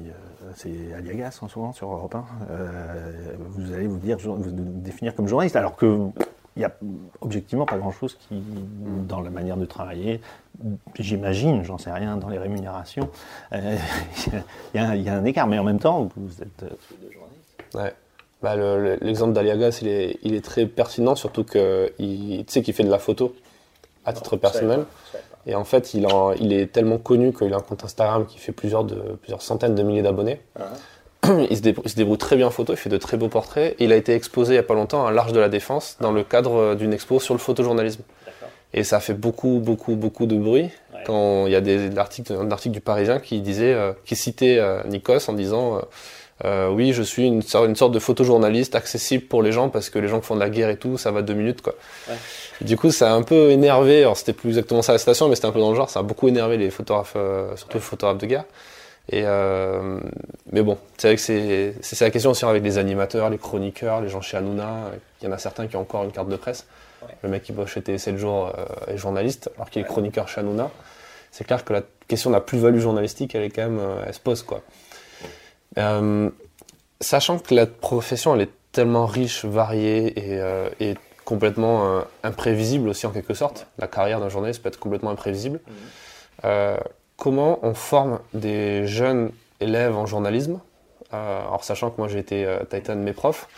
[0.55, 2.25] c'est Aliagas en souvent sur Europe 1,
[3.41, 6.09] vous allez vous dire, définir comme journaliste, alors que
[6.59, 6.75] il n'y a
[7.21, 8.43] objectivement pas grand-chose qui,
[9.07, 10.21] dans la manière de travailler,
[10.99, 13.11] j'imagine, j'en sais rien, dans les rémunérations,
[13.53, 13.77] euh,
[14.75, 15.47] il y, a un écart.
[15.47, 17.75] Mais en même temps, vous êtes euh, tous les deux journalistes.
[17.75, 17.95] Ouais.
[18.43, 18.55] Bah,
[19.01, 22.91] L'exemple d'Aliagas, il est, il est, très pertinent, surtout qu'il tu sais qu'il fait de
[22.91, 23.35] la photo
[24.05, 24.85] à titre personnel.
[25.47, 26.07] Et en fait, il,
[26.41, 29.75] il est tellement connu qu'il a un compte Instagram qui fait plusieurs, de, plusieurs centaines
[29.75, 30.41] de milliers d'abonnés.
[31.51, 33.75] il, se débrouille, très bien en photo, il fait de très beaux portraits.
[33.79, 36.13] il a été exposé il n'y a pas longtemps à l'Arche de la Défense dans
[36.13, 38.03] le cadre euh, d'une expo sur le photojournalisme.
[38.75, 40.71] Et ça a fait beaucoup, beaucoup, beaucoup de bruit
[41.07, 44.59] quand il y a des articles, un article du Parisien qui disait, euh, qui citait
[44.59, 45.81] euh, Nikos en disant
[46.71, 50.07] oui, je suis une, une, sorte de photojournaliste accessible pour les gens parce que les
[50.07, 51.75] gens qui font de la guerre et tout, ça va deux minutes quoi.
[52.61, 54.03] Du coup, ça a un peu énervé.
[54.03, 55.91] Alors c'était plus exactement ça la station, mais c'était un peu dans le genre.
[55.91, 57.17] Ça a beaucoup énervé les photographes,
[57.57, 58.45] surtout les photographes de guerre.
[59.11, 60.01] Et euh,
[60.53, 64.03] mais bon, c'est vrai que c'est, c'est la question aussi avec les animateurs, les chroniqueurs,
[64.03, 64.91] les gens chez Hanouna.
[65.21, 66.67] Il y en a certains qui ont encore une carte de presse.
[67.23, 70.41] Le mec qui bosse chez TF7 jours euh, est journaliste, alors qu'il est chroniqueur chez
[70.41, 70.71] Hanouna.
[71.31, 74.15] C'est clair que la question de la plus-value journalistique, elle est quand même, euh, elle
[74.15, 74.63] se pose quoi.
[75.77, 76.31] Euh,
[77.01, 80.41] sachant que la profession, elle est tellement riche, varié et,
[80.81, 83.67] et complètement imprévisible aussi en quelque sorte.
[83.79, 85.61] La carrière d'un journaliste peut être complètement imprévisible.
[85.67, 86.49] Mmh.
[87.17, 89.31] comment on forme des jeunes
[89.61, 90.61] élèves en journalisme?
[91.11, 93.49] Alors sachant que moi j'ai été Titan de mes profs.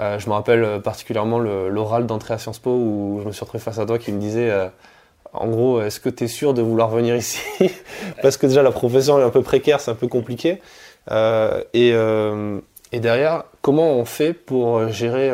[0.00, 3.40] Euh, je me rappelle euh, particulièrement l'oral d'entrée à Sciences Po où je me suis
[3.40, 4.66] retrouvé face à toi qui me disait euh,
[5.32, 7.40] en gros, est-ce que tu es sûr de vouloir venir ici?
[8.22, 10.60] Parce que déjà la profession est un peu précaire, c'est un peu compliqué.
[11.10, 11.92] Et,
[12.92, 15.32] derrière, comment on fait pour gérer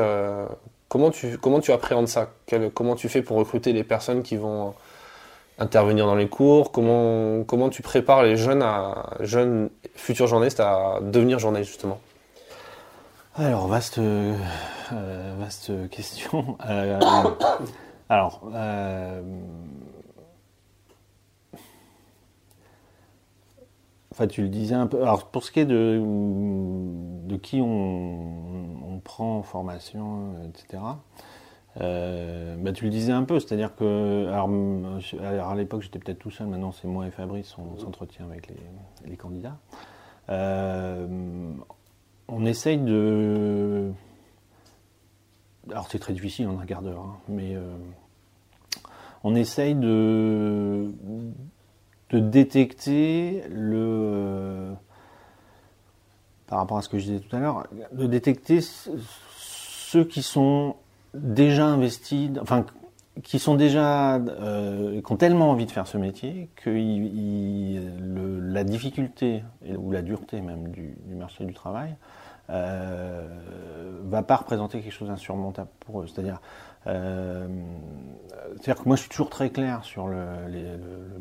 [0.88, 2.30] comment, tu, comment tu appréhendes ça?
[2.72, 4.72] Comment tu fais pour recruter les personnes qui vont
[5.58, 6.72] intervenir dans les cours?
[6.72, 8.64] Comment, comment tu prépares les jeunes,
[9.20, 12.00] jeunes futurs journalistes à devenir journalistes justement?
[13.36, 14.36] Alors, vaste, euh,
[15.38, 16.58] vaste question.
[16.68, 16.98] Euh,
[18.08, 19.22] alors, euh,
[24.10, 25.00] enfin, tu le disais un peu.
[25.02, 30.82] Alors, pour ce qui est de, qui on, prend en formation, etc.,
[31.76, 36.72] bah, tu le disais un peu, c'est-à-dire que, à l'époque j'étais peut-être tout seul, maintenant
[36.72, 38.52] c'est moi et Fabrice, on s'entretient avec
[39.06, 39.56] les candidats
[42.30, 43.90] on essaye de.
[45.70, 47.76] Alors c'est très difficile en un quart d'heure, hein, mais euh,
[49.24, 50.90] on essaye de,
[52.12, 53.76] détecter le.
[53.76, 54.72] Euh,
[56.46, 60.76] par rapport à ce que je disais tout à l'heure, de détecter ceux qui sont
[61.14, 62.64] déjà investis, enfin
[63.22, 66.70] qui sont déjà, euh, qui ont tellement envie de faire ce métier que
[68.52, 69.42] la difficulté
[69.76, 71.94] ou la dureté même du, marché du travail
[72.48, 73.22] euh,
[74.04, 76.06] va pas représenter quelque chose d'insurmontable pour eux.
[76.06, 76.40] C'est-à-dire,
[76.86, 77.46] euh,
[78.56, 80.16] c'est-à-dire que moi je suis toujours très clair sur le,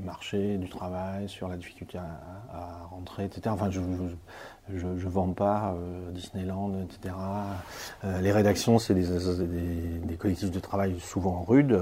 [0.03, 3.41] marché du travail, sur la difficulté à, rentrer, etc.
[3.49, 3.79] Enfin, je,
[4.73, 7.13] je, vends pas euh, Disneyland, etc.
[8.21, 9.05] Les rédactions, c'est des,
[10.03, 11.79] des, collectifs de travail souvent rudes.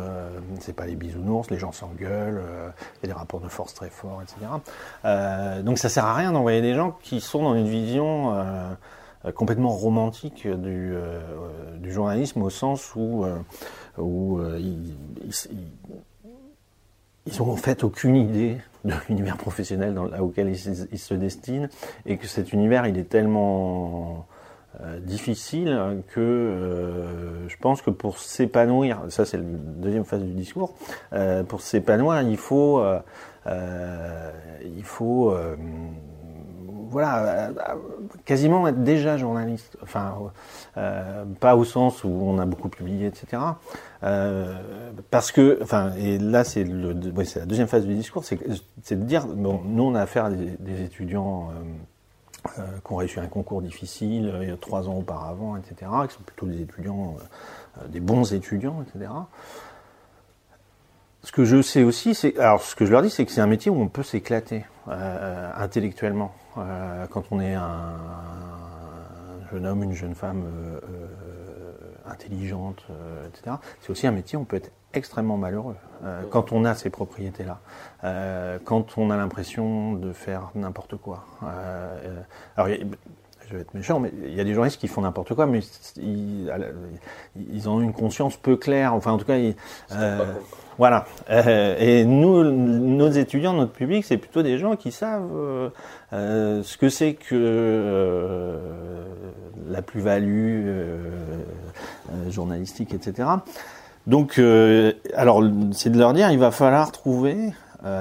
[0.59, 2.41] C'est pas les bisounours, les gens s'engueulent,
[2.97, 5.61] il y a des rapports de force très forts, etc.
[5.63, 8.33] donc ça sert à rien d'envoyer des gens qui sont dans une vision
[9.35, 10.93] complètement romantique du,
[11.79, 13.25] du, journalisme au sens où,
[13.97, 14.95] ils,
[17.27, 21.67] ils ont en fait aucune idée de l'univers professionnel auquel ils, se destinent
[22.05, 24.25] et que cet univers il est tellement
[24.81, 30.33] euh, difficile que euh, je pense que pour s'épanouir, ça c'est la deuxième phase du
[30.33, 30.75] discours,
[31.13, 32.83] euh, pour s'épanouir il faut
[33.45, 35.33] il faut
[36.89, 37.51] voilà,
[38.25, 39.77] quasiment être déjà journaliste.
[39.81, 40.15] Enfin,
[40.77, 43.41] euh, pas au sens où on a beaucoup publié, etc.
[44.03, 44.59] Euh,
[45.09, 49.61] parce que, enfin, et là c'est la deuxième phase du discours, c'est, de dire, bon,
[49.65, 51.49] nous on a affaire à des, étudiants
[52.59, 55.91] euh, qui ont réussi un concours difficile il y a trois ans auparavant, etc.
[56.07, 57.15] Qui sont plutôt des étudiants,
[57.89, 59.11] des bons étudiants, etc.
[61.23, 63.41] Ce que je sais aussi, c'est, alors ce que je leur dis, c'est que c'est
[63.41, 66.31] un métier où on peut s'éclater intellectuellement.
[66.57, 67.95] Euh, quand on est un,
[69.51, 72.85] jeune homme, une jeune femme euh, euh, intelligente,
[73.27, 73.57] etc.
[73.81, 75.75] C'est aussi un métier où on peut être extrêmement malheureux
[76.31, 77.59] quand on a ces propriétés-là,
[78.63, 81.25] quand on a l'impression de faire n'importe quoi.
[82.55, 82.69] alors,
[83.49, 85.61] je vais être méchant, mais il y a des journalistes qui font n'importe quoi, mais
[85.97, 86.51] ils,
[87.53, 88.93] ils, ont une conscience peu claire.
[88.93, 89.55] Enfin, en tout cas, ils,
[90.77, 91.05] voilà.
[91.29, 95.69] Euh, et nous, nos étudiants, notre public, c'est plutôt des gens qui savent euh,
[96.13, 98.59] euh, ce que c'est que
[99.69, 100.67] la plus-value
[102.29, 103.27] journalistique, etc.
[104.05, 104.39] Donc,
[105.15, 107.53] alors, c'est de leur dire, il va falloir trouver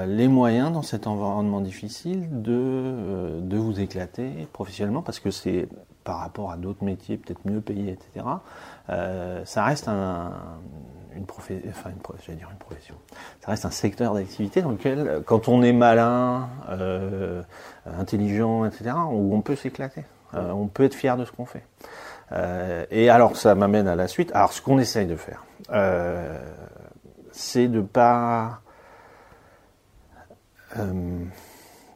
[0.06, 5.68] les moyens dans cet environnement difficile de, de vous éclater professionnellement, parce que c'est
[6.04, 8.26] par rapport à d'autres métiers peut-être mieux payés, etc.
[9.44, 10.32] ça reste un
[11.16, 11.24] une,
[11.68, 12.94] enfin une, dire une profession.
[13.44, 17.42] Ça reste un secteur d'activité dans lequel, quand on est malin, euh,
[17.98, 20.04] intelligent, etc., où on peut s'éclater.
[20.34, 21.64] Euh, on peut être fier de ce qu'on fait.
[22.32, 24.30] Euh, et alors, ça m'amène à la suite.
[24.34, 25.44] Alors, ce qu'on essaye de faire,
[27.32, 28.60] c'est de pas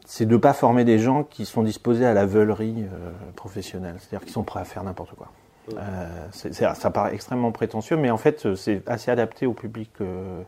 [0.07, 2.85] c'est de pas former des gens qui sont disposés à la veulerie
[3.37, 5.29] professionnelle, c'est-à-dire qui sont prêts à faire n'importe quoi.
[5.79, 10.43] Euh, ça paraît extrêmement prétentieux, mais en fait, c'est assez adapté au public euh,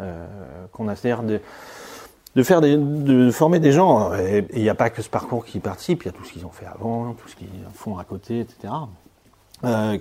[0.00, 0.26] euh,
[0.72, 0.96] qu'on a.
[0.96, 4.12] C'est-à-dire de, faire de former des gens.
[4.14, 6.32] Et il n'y a pas que ce parcours qui participe, il y a tout ce
[6.32, 8.72] qu'ils ont fait avant, tout ce qu'ils font à côté, etc.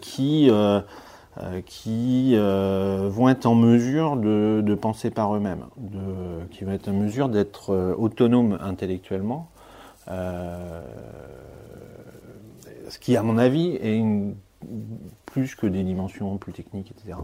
[0.02, 0.52] qui
[1.66, 5.66] qui vont être en mesure de, penser par eux-mêmes,
[6.52, 9.50] qui vont être en mesure d'être autonomes intellectuellement,
[10.08, 10.82] ce
[13.00, 14.04] qui, à mon avis, est
[15.26, 17.18] plus que des dimensions plus techniques, etc.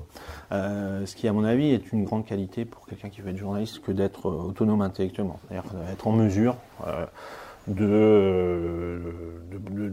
[0.51, 3.81] ce qui, à mon avis, est une grande qualité pour quelqu'un qui veut être journaliste
[3.81, 6.55] que d'être autonome intellectuellement, c'est-à-dire être en mesure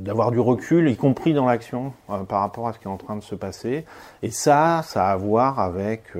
[0.04, 3.16] d'avoir du recul, y compris dans l'action, par rapport à ce qui est en train
[3.16, 3.84] de se passer.
[4.22, 6.12] Et ça, ça a à voir avec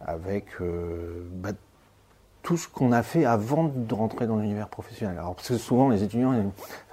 [0.00, 1.50] avec bah,
[2.46, 5.18] tout ce qu'on a fait avant de rentrer dans l'univers professionnel.
[5.18, 6.32] Alors parce que souvent les étudiants,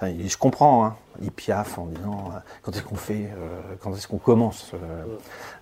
[0.02, 4.08] je comprends, hein, ils piaffent en disant euh, quand est-ce qu'on fait, euh, quand est-ce
[4.08, 4.72] qu'on commence.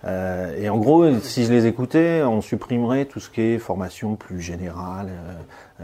[0.03, 4.15] Euh, et en gros, si je les écoutais, on supprimerait tout ce qui est formation
[4.15, 5.11] plus générale,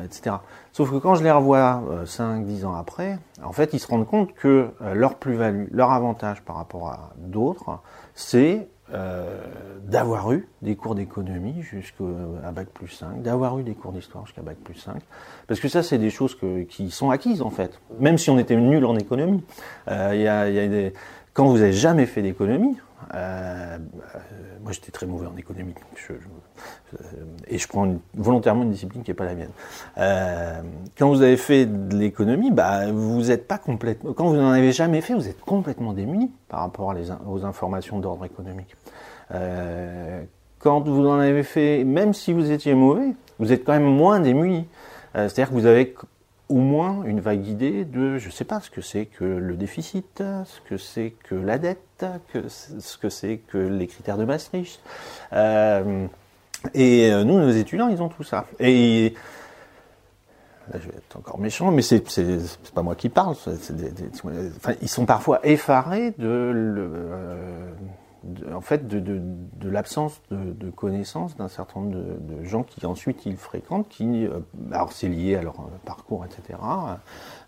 [0.03, 0.37] etc.
[0.71, 4.07] Sauf que quand je les revois 5, 10 ans après, en fait, ils se rendent
[4.07, 7.77] compte que leur plus-value, leur avantage par rapport à d'autres,
[8.15, 9.37] c'est euh,
[9.83, 14.41] d'avoir eu des cours d'économie jusqu'à bac plus 5, d'avoir eu des cours d'histoire jusqu'à
[14.41, 15.01] bac plus 5,
[15.47, 16.37] parce que ça c'est des choses
[16.69, 19.43] qui sont acquises en fait, même si on était nul en économie.
[19.87, 20.89] Euh.
[21.33, 22.75] Quand vous n'avez jamais fait d'économie,
[23.15, 23.77] euh,
[24.61, 26.13] moi j'étais très mauvais en économie, je,
[27.47, 29.51] et je prends volontairement une discipline qui n'est pas la mienne.
[29.97, 30.61] Euh,
[30.97, 34.13] quand vous avez fait de l'économie, bah, vous n'êtes pas complètement.
[34.13, 36.93] Quand vous n'en avez jamais fait, vous êtes complètement démuni par rapport
[37.27, 38.75] aux informations d'ordre économique.
[39.31, 40.21] Euh,
[40.59, 44.19] quand vous en avez fait, même si vous étiez mauvais, vous êtes quand même moins
[44.19, 44.67] démuni.
[45.15, 45.95] Euh, c'est-à-dire que vous avez
[46.49, 49.55] au moins une vague idée de, je ne sais pas, ce que c'est que le
[49.55, 54.25] déficit, ce que c'est que la dette, que ce que c'est que les critères de
[54.25, 54.81] Maastricht.
[55.33, 56.07] Euh,
[56.73, 58.47] et euh, nous, nos étudiants, ils ont tout ça.
[58.59, 59.13] Et
[60.73, 62.03] là, je vais être encore méchant, mais c'est
[62.73, 63.35] pas moi qui parle.
[64.81, 67.71] ils sont parfois effarés de, le, euh,
[68.53, 72.85] en fait, de, de, de l'absence de, de connaissances d'un certain nombre de, gens qui
[72.85, 74.39] ensuite ils fréquentent, qui, euh,
[74.71, 75.55] alors c'est lié à leur
[75.85, 76.59] parcours, etc.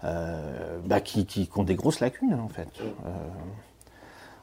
[0.03, 2.69] Euh, bah, qui, ont des grosses lacunes en fait.
[2.81, 3.09] Euh,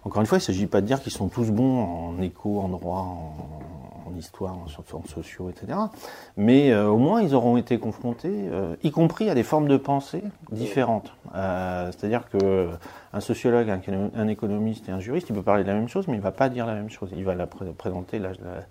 [0.04, 2.60] encore une fois, il ne s'agit pas de dire qu'ils sont tous bons en éco,
[2.60, 3.06] en droit,
[4.06, 5.78] en, histoire, en sciences sociaux, etc.
[6.36, 9.76] Mais euh, au moins, ils auront été confrontés, euh, y compris à des formes de
[9.76, 11.12] pensée différentes.
[11.34, 12.70] Euh, c'est-à-dire que
[13.12, 16.14] un sociologue, un, économiste et un juriste, il peut parler de la même chose, mais
[16.14, 17.10] il ne va pas dire la même chose.
[17.16, 18.20] Il va la présenter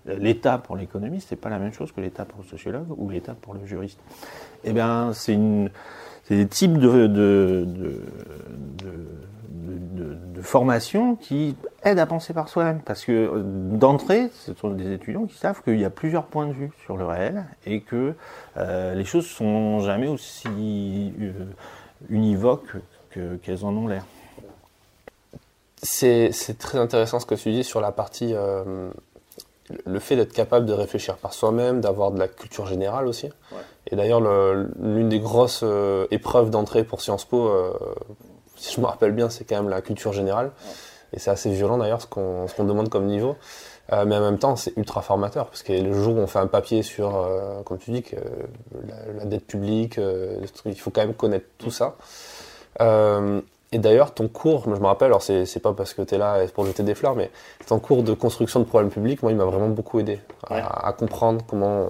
[0.06, 3.34] l'état pour l'économiste, c'est pas la même chose que l'état pour le sociologue ou l'état
[3.34, 3.98] pour le juriste.
[4.64, 5.36] Eh bien, c'est
[6.30, 7.62] des types de, de,
[10.40, 12.80] formation qui aident à penser par soi-même.
[12.80, 16.46] Parce que euh, d'entrée, ce sont des étudiants qui savent qu'il y a plusieurs points
[16.46, 18.14] de vue sur le réel et que
[18.56, 21.32] euh, les choses sont jamais aussi euh,
[22.08, 22.76] univoques
[23.42, 24.04] qu'elles en ont l'air.
[25.82, 28.34] C'est très intéressant ce que tu dis sur la partie
[29.86, 33.28] le fait d'être capable de réfléchir par soi-même, d'avoir de la culture générale aussi.
[33.90, 37.72] Et d'ailleurs, l'une des grosses euh, épreuves d'entrée pour Sciences Po, euh,
[38.56, 40.50] si je me rappelle bien, c'est quand même la culture générale.
[41.14, 43.36] Et c'est assez violent d'ailleurs ce qu'on demande comme niveau.
[43.92, 46.38] Euh, mais en même temps, c'est ultra formateur parce que le jour où on fait
[46.38, 47.26] un papier sur,
[47.64, 48.16] comme tu dis, que
[49.16, 49.98] la, dette publique,
[50.66, 51.96] il faut quand même connaître tout ça.
[53.72, 56.46] Et d'ailleurs, ton cours, je me rappelle, alors c'est pas parce que tu es là
[56.54, 57.30] pour jeter des fleurs, mais
[57.66, 61.44] ton cours de construction de problèmes publics, moi, il m'a vraiment beaucoup aidé à, comprendre
[61.46, 61.88] comment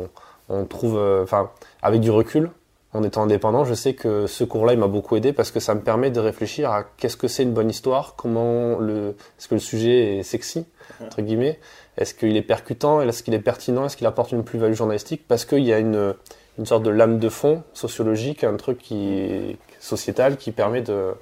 [0.49, 1.51] on, trouve, euh, enfin,
[1.83, 2.51] avec du recul,
[2.95, 5.75] en étant indépendant, je sais que ce cours-là, il m'a beaucoup aidé parce que ça
[5.75, 9.55] me permet de réfléchir à qu'est-ce que c'est une bonne histoire, comment le, est-ce que
[9.55, 10.67] le sujet est sexy,
[11.05, 11.61] entre guillemets,
[11.97, 15.45] est-ce qu'il est percutant, est-ce qu'il est pertinent, est-ce qu'il apporte une plus-value journalistique, parce
[15.45, 16.15] qu'il y a une,
[16.59, 21.13] une sorte de lame de fond sociologique, un truc qui, sociétal qui permet de,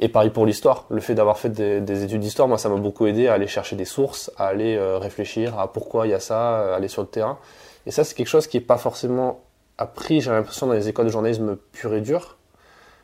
[0.00, 0.84] et pareil pour l'histoire.
[0.90, 3.76] Le fait d'avoir fait des, études d'histoire, moi, ça m'a beaucoup aidé à aller chercher
[3.76, 7.02] des sources, à aller euh, réfléchir à pourquoi il y a ça, à aller sur
[7.02, 7.38] le terrain.
[7.86, 9.40] Et ça, c'est quelque chose qui n'est pas forcément
[9.78, 12.36] appris, j'ai l'impression, dans les écoles de journalisme pur et dur.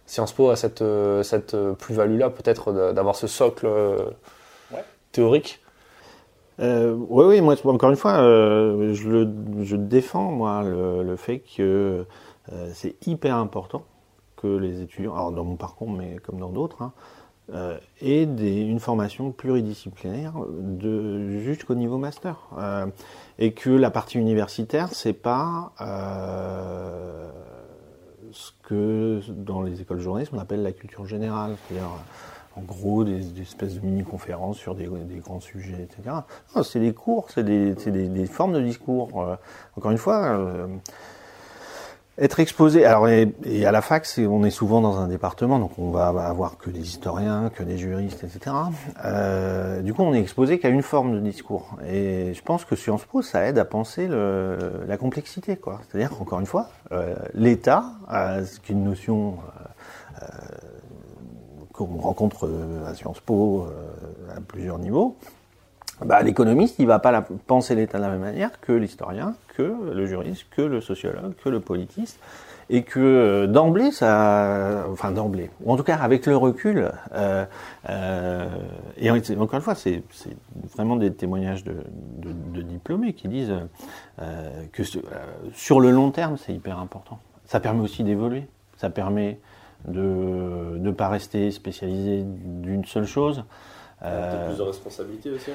[0.07, 3.99] Sciences Po a cette, euh, cette plus-value-là, peut-être, d'avoir ce socle euh,
[5.13, 5.61] théorique.
[6.59, 9.29] oui, oui, moi, encore une fois, je, le,
[9.63, 12.05] je défends, moi, le, le fait que
[12.75, 13.85] c'est hyper important
[14.43, 16.93] que les étudiants, alors dans mon parcours, mais comme dans d'autres, hein,
[17.55, 20.35] euh, une formation pluridisciplinaire
[21.45, 22.37] jusqu'au niveau master.
[22.59, 22.87] Euh,
[23.39, 27.31] et que la partie universitaire, c'est pas euh,
[28.31, 31.91] ce que dans les écoles de journalisme on appelle la culture générale, c'est-à-dire
[32.57, 34.89] en gros des, espèces de mini-conférences sur des,
[35.23, 36.17] grands sujets, etc.
[36.63, 39.09] c'est des cours, c'est des, formes de discours.
[39.77, 40.39] encore une fois,
[42.23, 43.35] être exposé, alors et,
[43.67, 46.81] à la fac, on est souvent dans un département, donc on va avoir que des
[46.81, 48.55] historiens, que des juristes, etc.
[49.05, 51.77] Euh, du coup, on est exposé qu'à une forme de discours.
[51.87, 55.81] Et je pense que Sciences Po, ça aide à penser la complexité, quoi.
[55.89, 59.39] C'est-à-dire qu'encore une fois, euh, l'État, euh, ce qui est une notion
[61.73, 62.49] qu'on rencontre
[62.87, 63.67] à Sciences Po
[64.37, 65.17] à plusieurs niveaux,
[66.05, 70.07] bah, l'économiste, il va pas penser l'État de la même manière que l'historien, que le
[70.07, 72.19] juriste, que le sociologue, que le politiste,
[72.71, 77.45] et que euh, d'emblée, ça, enfin d'emblée, ou en tout cas avec le recul, euh,
[77.91, 78.49] euh,
[78.97, 80.03] et encore une fois, c'est
[80.75, 81.75] vraiment des témoignages de,
[82.63, 83.55] diplômés qui disent
[84.73, 84.83] que
[85.53, 87.19] sur le long terme, c'est hyper important.
[87.45, 88.47] Ça permet aussi d'évoluer,
[88.79, 89.39] ça permet
[89.87, 93.45] de ne pas rester spécialisé d'une seule chose.
[94.05, 95.53] Euh, plus de responsabilités aussi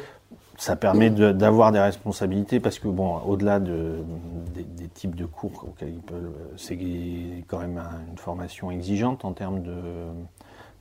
[0.58, 4.04] ça permet d'avoir des responsabilités parce que bon, au-delà de,
[4.56, 6.78] des, types de cours auxquels ils peuvent, c'est
[7.48, 9.76] quand même une formation exigeante en termes de,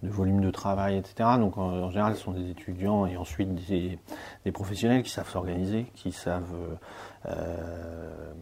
[0.03, 1.31] de, volume de travail, etc.
[1.39, 3.99] Donc en, général, ce sont des étudiants et ensuite des,
[4.47, 8.33] des professionnels qui savent s'organiser, qui savent euh, euh,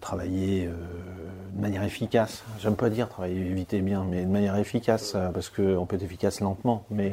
[0.00, 0.72] travailler euh,
[1.54, 2.42] de manière efficace.
[2.58, 6.02] J'aime pas dire travailler éviter bien, mais de manière efficace, euh, parce qu'on peut être
[6.02, 7.12] efficace lentement, mais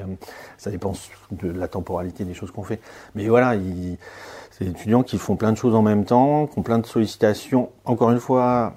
[0.58, 0.94] ça dépend
[1.32, 2.80] de la temporalité des choses qu'on fait.
[3.16, 3.54] Mais voilà,
[4.52, 6.86] c'est des étudiants qui font plein de choses en même temps, qui ont plein de
[6.86, 7.70] sollicitations.
[7.86, 8.74] Encore une fois,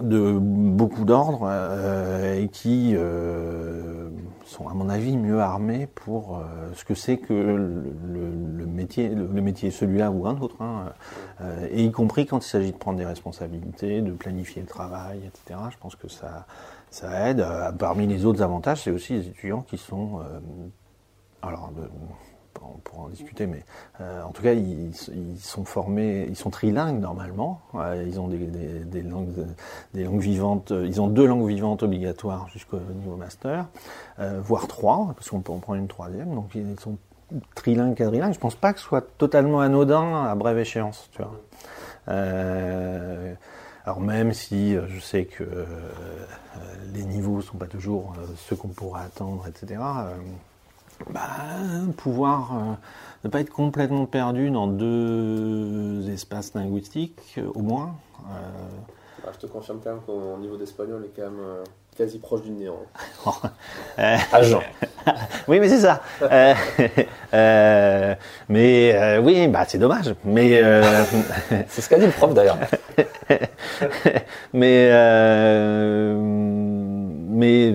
[0.00, 4.08] de beaucoup d'ordres euh, et qui euh,
[4.50, 6.42] sont à mon avis mieux armés pour euh,
[6.74, 10.92] ce que c'est que le, métier, le, métier celui-là ou un autre, hein,
[11.70, 15.60] et y compris quand il s'agit de prendre des responsabilités, de planifier le travail, etc.
[15.70, 16.46] Je pense que ça,
[16.90, 17.44] ça aide.
[17.78, 20.20] parmi les autres avantages, c'est aussi les étudiants qui sont
[21.42, 21.70] alors
[22.62, 23.64] on pourra en discuter, mais
[24.00, 24.92] euh, en tout cas, ils,
[25.38, 27.60] sont formés, ils sont trilingues normalement.
[28.06, 30.70] ils ont des, langues, vivantes.
[30.70, 33.66] Ils ont deux langues vivantes obligatoires jusqu'au niveau master,
[34.18, 36.34] euh, voire trois, parce qu'on peut en prendre une troisième.
[36.34, 36.98] Donc ils sont
[37.54, 38.34] trilingues, quadrilingues.
[38.34, 41.22] Je pense pas que ce soit totalement anodin à brève échéance, tu.
[42.08, 43.34] Euh,
[43.84, 45.44] alors même si je sais que
[46.92, 49.78] les niveaux sont pas toujours ceux qu'on pourrait attendre, etc
[51.08, 51.20] bah,
[51.96, 52.74] pouvoir euh,
[53.24, 57.94] ne pas être complètement perdu dans deux espaces linguistiques, euh, au moins.
[58.20, 58.24] Euh.
[59.24, 61.40] Bah, je te confirme quand même qu'au niveau d'espagnol est quand même
[61.96, 62.80] quasi proche du néant.
[63.98, 64.62] Agent.
[65.48, 66.00] oui, mais c'est ça.
[68.48, 70.14] mais oui, bah c'est dommage.
[70.24, 70.62] Mais
[71.68, 72.58] c'est ce qu'a dit le prof d'ailleurs.
[74.54, 74.90] mais
[77.30, 77.74] mais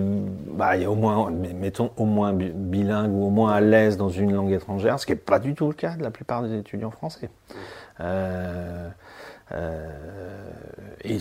[0.55, 3.97] bah, il y a au moins, mettons, au moins bilingue ou au moins à l'aise
[3.97, 6.43] dans une langue étrangère, ce qui n'est pas du tout le cas de la plupart
[6.43, 7.29] des étudiants français.
[7.99, 8.89] Euh,
[9.51, 9.87] euh,
[11.03, 11.19] et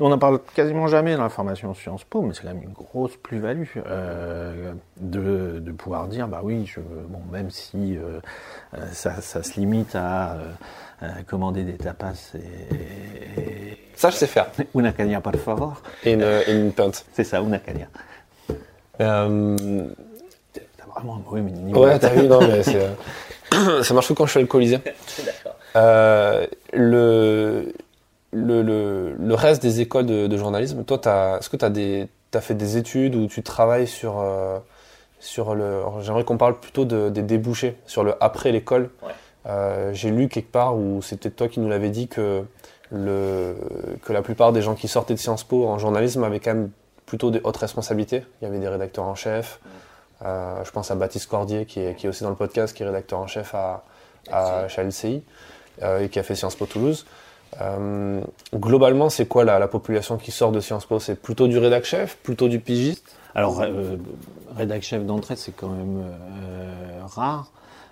[0.00, 2.72] on n'en parle quasiment jamais dans la formation Sciences Po, mais c'est quand même une
[2.72, 8.20] grosse plus-value euh, de, de, pouvoir dire, bah oui, je, bon, même si euh,
[8.92, 10.38] ça, ça, se limite à
[11.26, 14.46] commander des tapas et, ça je sais faire.
[14.74, 15.82] Una caña por favor.
[16.04, 17.04] Et une, une pinte.
[17.12, 17.88] C'est ça, una caña.
[19.00, 19.56] Euh...
[20.52, 21.84] T'as vraiment un mauvais niveau.
[21.84, 22.76] Ouais, t'as vu, non, mais c'est.
[23.54, 24.78] Euh, ça marche que quand je suis alcoolisé.
[25.24, 25.56] D'accord.
[25.76, 27.72] Euh, le,
[28.32, 30.98] le, le, le, reste des écoles de, de journalisme, toi,
[31.38, 34.58] est-ce que tu as, des, as fait des études où tu travailles sur, euh,
[35.20, 35.82] sur le.
[36.02, 38.90] J'aimerais qu'on parle plutôt de, des débouchés, sur le après l'école.
[39.02, 39.12] Ouais.
[39.46, 42.42] Euh, J'ai lu quelque part, ou c'est peut-être toi qui nous l'avais dit, que,
[42.90, 43.56] le,
[44.02, 46.70] que la plupart des gens qui sortaient de Sciences Po en journalisme avaient quand même
[47.08, 48.22] plutôt des hautes responsabilités.
[48.40, 49.60] Il y avait des rédacteurs en chef.
[50.22, 52.82] Euh, je pense à Baptiste Cordier, qui est, qui est, aussi dans le podcast, qui
[52.82, 53.82] est rédacteur en chef à,
[54.30, 55.22] à chez LCI
[55.82, 57.06] euh, et qui a fait Sciences Po Toulouse.
[57.62, 58.20] Euh,
[58.54, 61.00] globalement, c'est quoi la, la, population qui sort de Sciences Po?
[61.00, 63.16] C'est plutôt du rédac chef, plutôt du pigiste?
[63.34, 63.62] Alors,
[64.56, 66.04] rédac chef d'entrée, c'est quand même
[67.06, 67.50] rare.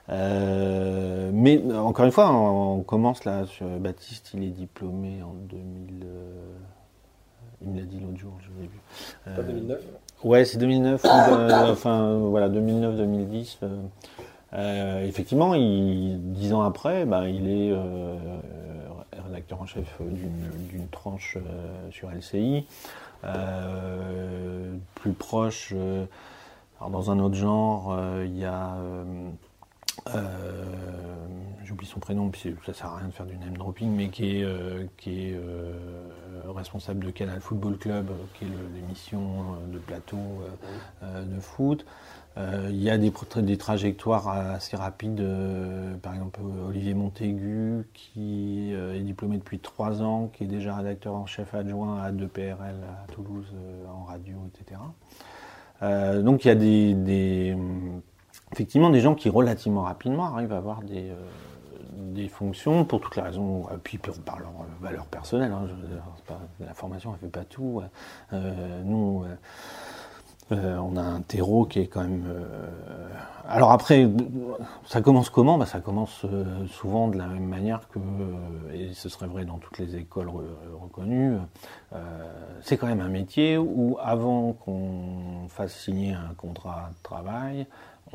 [0.08, 5.32] Euh, mais encore une fois, on, on commence là sur Baptiste, il est diplômé en
[5.48, 6.06] 2000.
[7.62, 8.80] Il me l'a dit l'autre jour, je l'ai vu.
[9.24, 9.80] Pas 2009
[10.24, 11.04] Ouais, c'est 2009,
[11.70, 13.58] enfin voilà, 2009-2010.
[13.62, 13.76] Euh,
[14.54, 18.16] euh, effectivement, il, dix ans après, bah, il est euh,
[19.26, 22.66] rédacteur en chef d'une tranche euh, sur LCI.
[24.94, 25.74] plus proche,
[26.78, 29.04] alors dans un autre genre, il y a euh,
[31.64, 34.38] j'oublie son prénom, puis ça sert à rien de faire du name dropping, mais qui
[34.38, 35.72] est, euh, qui est euh,
[36.46, 40.18] responsable de Canal Football Club, qui est l'émission de plateau
[41.02, 41.84] de foot.
[42.36, 45.24] Il y a des, trajectoires assez rapides,
[46.02, 51.26] par exemple Olivier Montaigu, qui est diplômé depuis trois ans, qui est déjà rédacteur en
[51.26, 53.52] chef adjoint à 2PRL à Toulouse
[53.88, 54.80] en radio, etc.
[56.22, 57.56] donc il y a des
[58.56, 61.14] effectivement des gens qui relativement rapidement arrivent à avoir des, euh,
[61.92, 64.50] des fonctions pour toutes les raisons, et puis par leur
[64.80, 65.52] valeur personnelle.
[65.52, 65.66] Hein,
[66.60, 67.82] la formation ne fait pas tout.
[68.32, 69.24] Euh, nous,
[70.52, 72.24] Euh, on a un terreau qui est quand même.
[72.28, 73.08] Euh,
[73.48, 74.08] alors après,
[74.84, 75.58] ça commence comment?
[75.58, 77.98] Bah, Ça commence euh, souvent de la même manière que,
[78.72, 80.30] et ce serait vrai dans toutes les écoles
[80.80, 81.36] reconnues,
[82.62, 87.66] c'est quand même un métier où avant qu'on fasse signer un contrat de travail,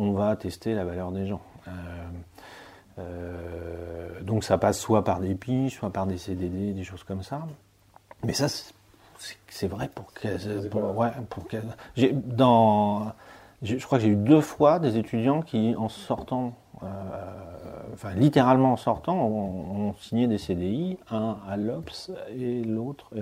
[0.02, 1.42] on va tester la valeur des gens.
[4.22, 7.42] donc ça passe soit par des piges, soit par des CDD, des choses comme ça.
[8.24, 8.48] Mais ça,
[9.48, 10.28] c'est vrai pour que.
[10.94, 11.58] ouais, pour que
[12.14, 13.14] dans,
[13.62, 16.88] je crois que j'ai eu deux fois des étudiants qui, en sortant, euh,
[17.94, 23.22] enfin littéralement en sortant, ont, signé des CDI, un à l'Obs et l'autre euh,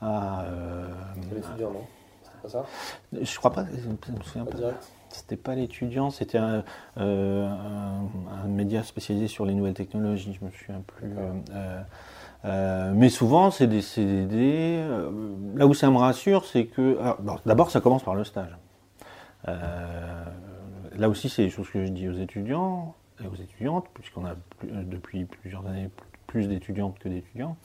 [0.00, 0.42] à.
[0.44, 0.88] Euh,
[1.32, 1.84] l'étudiant, non?
[2.22, 2.64] C'est pas ça?
[3.12, 4.56] Je crois pas, je me souviens pas.
[5.08, 6.64] C'était pas l'étudiant, c'était un,
[6.96, 11.14] un, média spécialisé sur les nouvelles technologies, je me souviens plus.
[12.46, 14.78] Euh, mais souvent, c'est des CDD.
[14.78, 15.10] Euh,
[15.56, 16.98] là où ça me rassure, c'est que.
[17.44, 18.56] D'abord, ça commence par le stage.
[19.48, 20.24] Euh,
[20.96, 24.34] là aussi, c'est des choses que je dis aux étudiants et aux étudiantes, puisqu'on a
[24.62, 25.90] depuis plusieurs années
[26.26, 27.56] plus d'étudiantes que d'étudiants.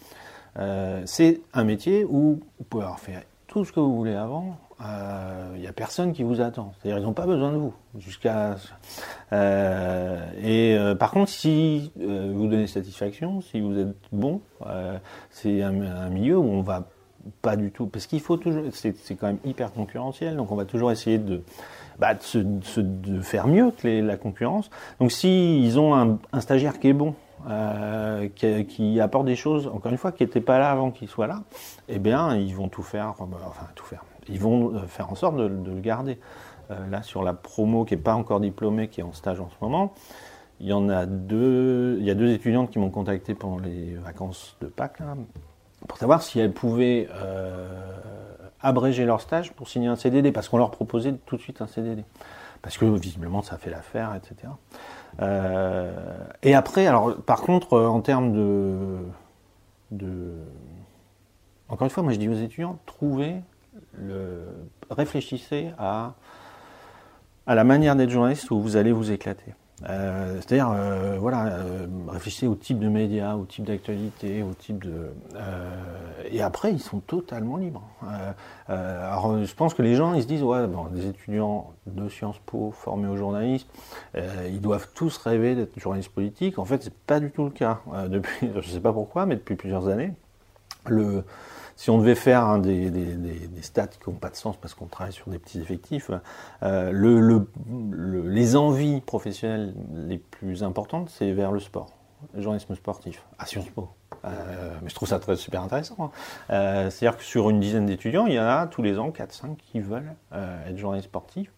[1.06, 4.88] c'est un métier où vous pouvez avoir fait tout ce que vous voulez avant, il
[4.88, 6.74] euh, n'y a personne qui vous attend.
[6.74, 7.74] C'est-à-dire ils n'ont pas besoin de vous.
[8.00, 8.56] Jusqu'à
[9.32, 14.42] euh, et euh, par contre, si vous donnez satisfaction, si vous êtes bon,
[15.30, 16.88] c'est un, milieu où on va
[17.44, 20.66] pas du tout, parce qu'il faut toujours, c'est quand même hyper concurrentiel, donc on va
[20.66, 21.44] toujours essayer de,
[22.00, 22.16] bah,
[23.22, 24.72] faire mieux que la concurrence.
[25.00, 27.14] Donc si ont un, stagiaire qui est bon,
[28.36, 31.44] qui, apporte des choses, encore une fois, qui n'étaient pas là avant qu'il soit là,
[31.88, 35.38] eh bien, ils vont tout faire, enfin tout faire ils vont euh, faire en sorte
[35.38, 36.20] de, le garder.
[36.70, 39.50] Euh, là, sur la promo qui n'est pas encore diplômée, qui est en stage en
[39.50, 39.94] ce moment,
[40.60, 43.96] il y en a deux, il y a deux étudiantes qui m'ont contacté pendant les
[43.96, 45.02] vacances de Pâques
[45.88, 47.68] pour savoir si elles pouvaient euh,
[48.62, 51.68] abréger leur stage pour signer un CDD, parce qu'on leur proposait tout de suite un
[51.68, 52.06] CDD,
[52.62, 54.54] parce que visiblement ça fait l'affaire, etc.
[56.44, 59.00] et après, alors par contre, en termes de,
[61.68, 63.42] encore une fois, moi je dis aux étudiants, trouvez
[64.90, 66.14] réfléchissez à,
[67.48, 69.54] à la manière d'être journaliste où vous allez vous éclater.
[69.90, 74.84] Euh, c'est-à-dire, euh, voilà, euh, réfléchissez au type de médias, au type d'actualité, au type
[74.84, 75.12] de.
[76.30, 77.84] et après, ils sont totalement libres.
[78.68, 82.40] alors, je pense que les gens, ils se disent, ouais, bon, des étudiants de Sciences
[82.46, 83.68] Po formés au journalisme,
[84.16, 86.60] ils doivent tous rêver d'être journalistes politiques.
[86.60, 87.80] En fait, c'est pas du tout le cas.
[88.08, 90.14] depuis, je sais pas pourquoi, mais depuis plusieurs années,
[90.86, 91.24] le
[91.82, 92.92] si on devait faire des,
[93.64, 96.12] stats qui n'ont pas de sens parce qu'on travaille sur des petits effectifs,
[96.62, 97.44] euh,
[98.30, 101.90] les envies professionnelles les plus importantes, c'est vers le sport,
[102.36, 103.90] le journalisme sportif, à Sciences Po.
[104.26, 104.30] Euh,
[104.84, 105.96] mais je trouve ça très, super intéressant.
[105.98, 106.12] Hein.
[106.52, 109.56] Euh, c'est-à-dire que sur une dizaine d'étudiants, il y en a tous les ans 4-5
[109.56, 111.52] qui veulent être journalistes sportifs.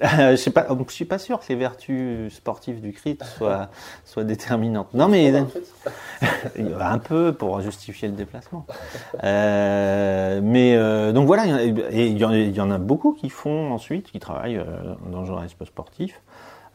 [0.00, 3.68] Je sais pas, je suis pas sûr que les vertus sportives du crit soient,
[4.04, 4.92] soient déterminantes.
[4.94, 5.32] Non, mais
[6.80, 8.66] un peu pour justifier le déplacement.
[9.24, 14.58] Euh, mais euh, donc voilà, il y, en a beaucoup qui font ensuite, qui travaillent
[14.58, 16.20] euh, dans le journalisme sportif.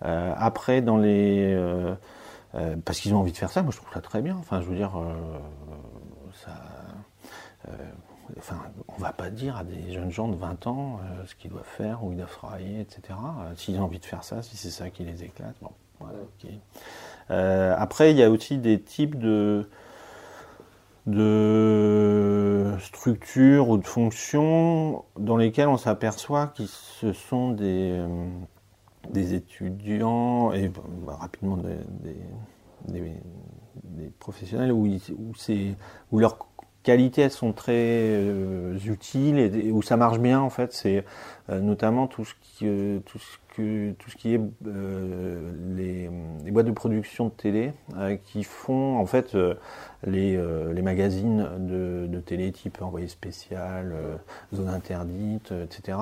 [0.02, 1.58] après, dans les
[2.86, 4.36] parce qu'ils ont envie de faire ça, moi je trouve ça très bien.
[4.40, 4.92] Enfin, je veux dire,
[6.34, 6.52] ça
[8.38, 11.52] enfin, on va pas dire à des jeunes gens de 20 ans euh, ce qu'ils
[11.52, 13.02] doivent faire, où ils doivent travailler, etc.
[13.10, 16.18] Euh, s'ils ont envie de faire ça, si c'est ça qui les éclate, bon, voilà,
[17.32, 19.68] euh, après, il y a aussi des types de,
[21.06, 28.02] de structures ou de fonctions dans lesquelles on s'aperçoit que ce sont des,
[29.10, 30.70] des étudiants et
[31.06, 31.78] bah, rapidement des,
[32.88, 33.04] des,
[34.20, 35.34] professionnels où, où,
[36.12, 36.38] où leur
[36.88, 41.04] qualités elles sont très euh, utiles et, où ça marche bien en fait c'est
[41.50, 44.42] notamment tout ce qui euh, tout ce que tout ce qui est
[45.76, 46.10] les,
[46.44, 47.74] les, boîtes de production de télé
[48.26, 49.36] qui font en fait
[50.06, 50.40] les,
[50.74, 53.96] les magazines de, de, télé type envoyé spécial
[54.54, 55.98] zone interdite etc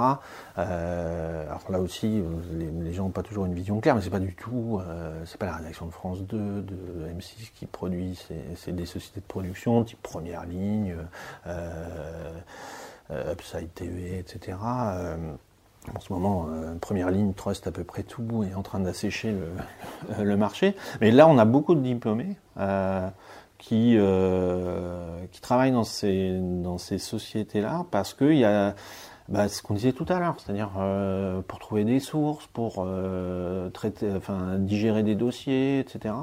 [0.57, 2.21] alors là aussi
[2.51, 4.81] les, les gens n'ont pas toujours une vision claire mais c'est pas du tout
[5.23, 6.75] c'est pas la rédaction de France 2 de
[7.17, 8.19] M6 qui produit
[8.55, 10.95] c'est des sociétés de production type première ligne
[11.47, 12.31] euh, euh,
[13.11, 14.57] Upside TV, etc.
[14.63, 15.17] Euh,
[15.95, 16.47] en ce moment,
[16.81, 19.35] première ligne, Trust à peu près tout est en train d'assécher
[20.17, 20.75] le, marché.
[20.99, 22.37] Mais là, on a beaucoup de diplômés
[23.59, 23.95] qui,
[25.31, 28.73] qui travaillent dans ces, dans ces sociétés-là parce qu'il y a
[29.29, 30.71] bah, ce qu'on disait tout à l'heure, c'est-à-dire
[31.47, 32.87] pour trouver des sources, pour
[33.71, 34.11] traiter,
[34.57, 36.15] digérer des dossiers, etc.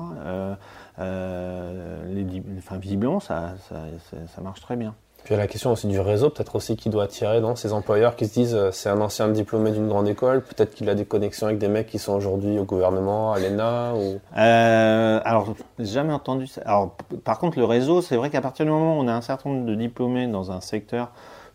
[0.99, 4.97] les, enfin, visiblement, ça, ça, marche très bien.
[5.25, 7.55] Puis il y a la question aussi du réseau, peut-être aussi qui doit attirer dans
[7.55, 10.89] ces employeurs qui se disent euh, c'est un ancien diplômé d'une grande école, peut-être qu'il
[10.89, 14.19] a des connexions avec des mecs qui sont aujourd'hui au gouvernement, à l'ENA ou...
[14.37, 16.63] Euh, alors, jamais entendu ça.
[16.65, 19.21] Alors, par contre, le réseau, c'est vrai qu'à partir du moment où on a un
[19.21, 21.13] certain nombre de diplômés dans un secteur,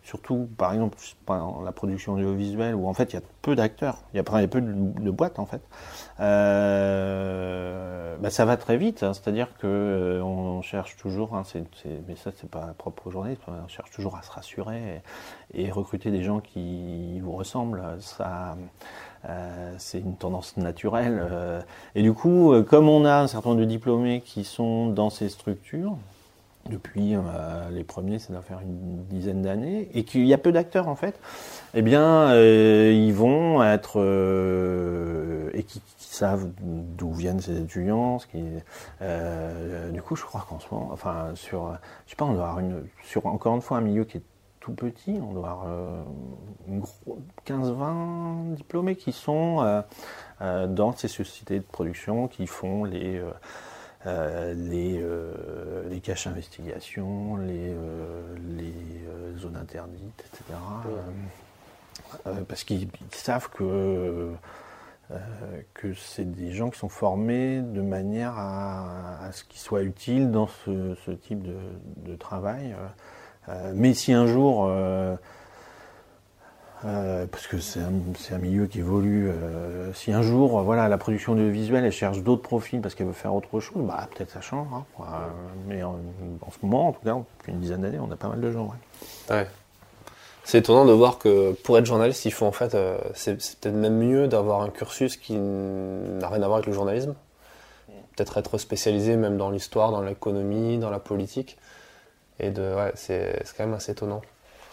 [0.08, 0.96] surtout par exemple
[1.62, 4.60] la production audiovisuelle, où en fait il y a peu d'acteurs, il y a, peu
[4.62, 5.60] de, boîtes en fait,
[6.20, 7.36] euh,
[8.16, 9.02] bah, ça va très vite.
[9.02, 9.12] Hein.
[9.12, 11.42] C'est-à-dire que euh, on cherche toujours, hein,
[12.06, 15.02] mais ça c'est pas propre aux journalistes, on cherche toujours à se rassurer
[15.52, 17.82] et, recruter des gens qui vous ressemblent.
[18.00, 18.56] Ça,
[19.28, 21.22] euh, c'est une tendance naturelle.
[21.94, 25.28] et du coup, comme on a un certain nombre de diplômés qui sont dans ces
[25.28, 25.98] structures,
[26.68, 30.52] depuis euh, les premiers, ça doit faire une dizaine d'années, et qu'il y a peu
[30.52, 31.18] d'acteurs en fait,
[31.74, 38.18] eh bien, euh, ils vont être euh, et qui, savent d'où viennent ces étudiants.
[38.18, 38.42] Ce qui,
[39.92, 42.58] du coup, je crois qu'en ce moment, enfin, sur, je sais pas, on doit avoir
[42.58, 44.22] une, sur encore une fois un milieu qui est
[44.58, 45.66] tout petit, on doit avoir
[47.46, 49.84] 15-20 diplômés qui sont
[50.40, 53.22] dans ces sociétés de production qui font les
[54.08, 58.72] euh, les, euh, les caches d'investigation, les, euh, les
[59.38, 60.58] zones interdites, etc.
[62.48, 64.32] parce qu'ils savent que,
[65.74, 70.46] que c'est des gens qui sont formés de manière à, ce qu'ils soient utiles dans
[70.46, 71.56] ce, ce type de,
[71.98, 72.74] de travail.
[73.74, 74.68] mais si un jour
[76.84, 79.30] euh, parce que c'est un, milieu qui évolue.
[79.30, 83.12] Euh, si un jour, voilà, la production audiovisuelle, elle cherche d'autres profils parce qu'elle veut
[83.12, 84.68] faire autre chose, bah peut-être ça change.
[84.72, 84.84] Hein.
[85.00, 85.04] Euh,
[85.66, 85.98] mais en,
[86.50, 88.70] ce moment, en tout cas, depuis une dizaine d'années, on a pas mal de gens.
[89.28, 89.46] Ouais.
[90.44, 92.76] C'est étonnant de voir que pour être journaliste, il faut en fait,
[93.14, 97.14] c'est peut-être même mieux d'avoir un cursus qui n'a rien à voir avec le journalisme.
[98.16, 101.58] Peut-être être spécialisé même dans l'histoire, dans l'économie, dans la politique.
[102.40, 104.22] Et de, ouais, c'est quand même assez étonnant.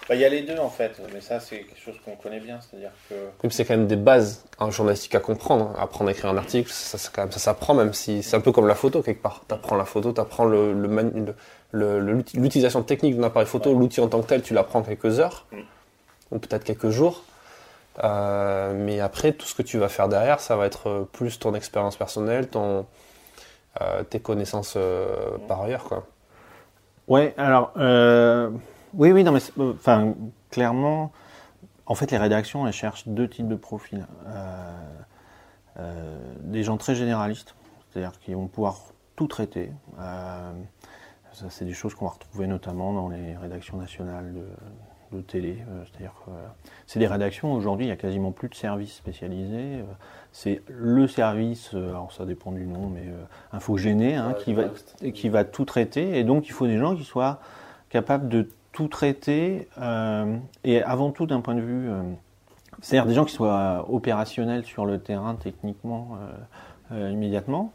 [0.07, 2.39] Bah, il y a les deux en fait, mais ça c'est quelque chose qu'on connaît
[2.39, 3.15] bien, c'est-à-dire que.
[3.49, 5.71] c'est quand même des bases en journalistique à comprendre.
[5.71, 5.75] Hein.
[5.79, 8.67] Apprendre à écrire un article, ça, ça, ça s'apprend même si c'est un peu comme
[8.67, 9.41] la photo quelque part.
[9.47, 14.21] Tu apprends la photo, tu apprends l'utilisation le, technique d'un appareil photo, l'outil en tant
[14.21, 15.57] que tel, tu l'apprends quelques heures mm.
[16.31, 17.23] ou peut-être quelques jours.
[18.03, 21.55] Euh, mais après, tout ce que tu vas faire derrière, ça va être plus ton
[21.55, 22.85] expérience personnelle, ton,
[23.81, 25.85] euh, tes connaissances euh, par ailleurs.
[25.85, 26.05] Quoi.
[27.07, 27.71] Ouais, alors.
[28.97, 30.13] Oui, oui, non, mais euh, enfin,
[30.49, 31.11] clairement,
[31.85, 34.07] en fait, les rédactions, elles cherchent deux types de profils.
[34.27, 34.73] Euh,
[35.79, 37.55] euh, des gens très généralistes,
[37.89, 38.77] c'est-à-dire qui vont pouvoir
[39.17, 39.71] tout traiter.
[39.97, 45.63] ça, c'est des choses qu'on va retrouver notamment dans les rédactions nationales de, télé.
[45.85, 46.31] c'est-à-dire que
[46.87, 49.81] c'est des rédactions, aujourd'hui, il n'y a quasiment plus de services spécialisés.
[50.33, 53.05] c'est le service, alors ça dépend du nom, mais
[53.53, 54.65] infogéné, hein, qui, va,
[55.13, 56.19] qui va tout traiter.
[56.19, 57.39] Et donc, il faut des gens qui soient
[57.89, 62.01] capables de tout traiter, euh, et avant tout d'un point de vue, euh,
[62.81, 66.17] c'est-à-dire des gens qui soient opérationnels sur le terrain techniquement
[66.91, 67.73] euh, immédiatement,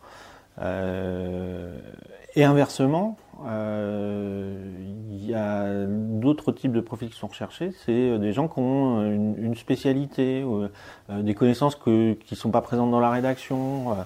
[2.36, 8.46] et inversement, il y a d'autres types de profils qui sont recherchés, c'est des gens
[8.46, 10.44] qui ont une, spécialité,
[11.08, 13.96] des connaissances que, qui ne sont pas présentes dans la rédaction,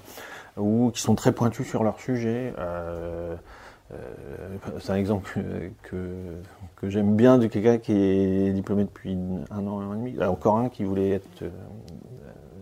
[0.57, 2.55] ou qui sont très pointus sur leur sujet.
[3.95, 5.39] Euh, c'est un exemple
[5.83, 5.97] que,
[6.77, 9.17] que, j'aime bien de quelqu'un qui est diplômé depuis
[9.51, 10.25] un an, un an et demi.
[10.25, 11.51] encore un qui voulait être euh,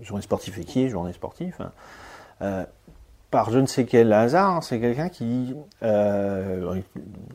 [0.03, 1.61] journée sportif et qui est journée sportif.
[1.61, 1.73] Hein.
[2.43, 2.65] Euh,
[3.33, 6.81] par je ne sais quel hasard, c'est quelqu'un qui, euh,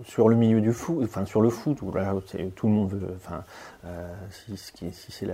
[0.06, 2.14] sur le milieu du foot, enfin sur le foot, où là,
[2.56, 3.44] tout le monde veut, enfin,
[3.84, 4.56] euh, si,
[5.10, 5.28] c'est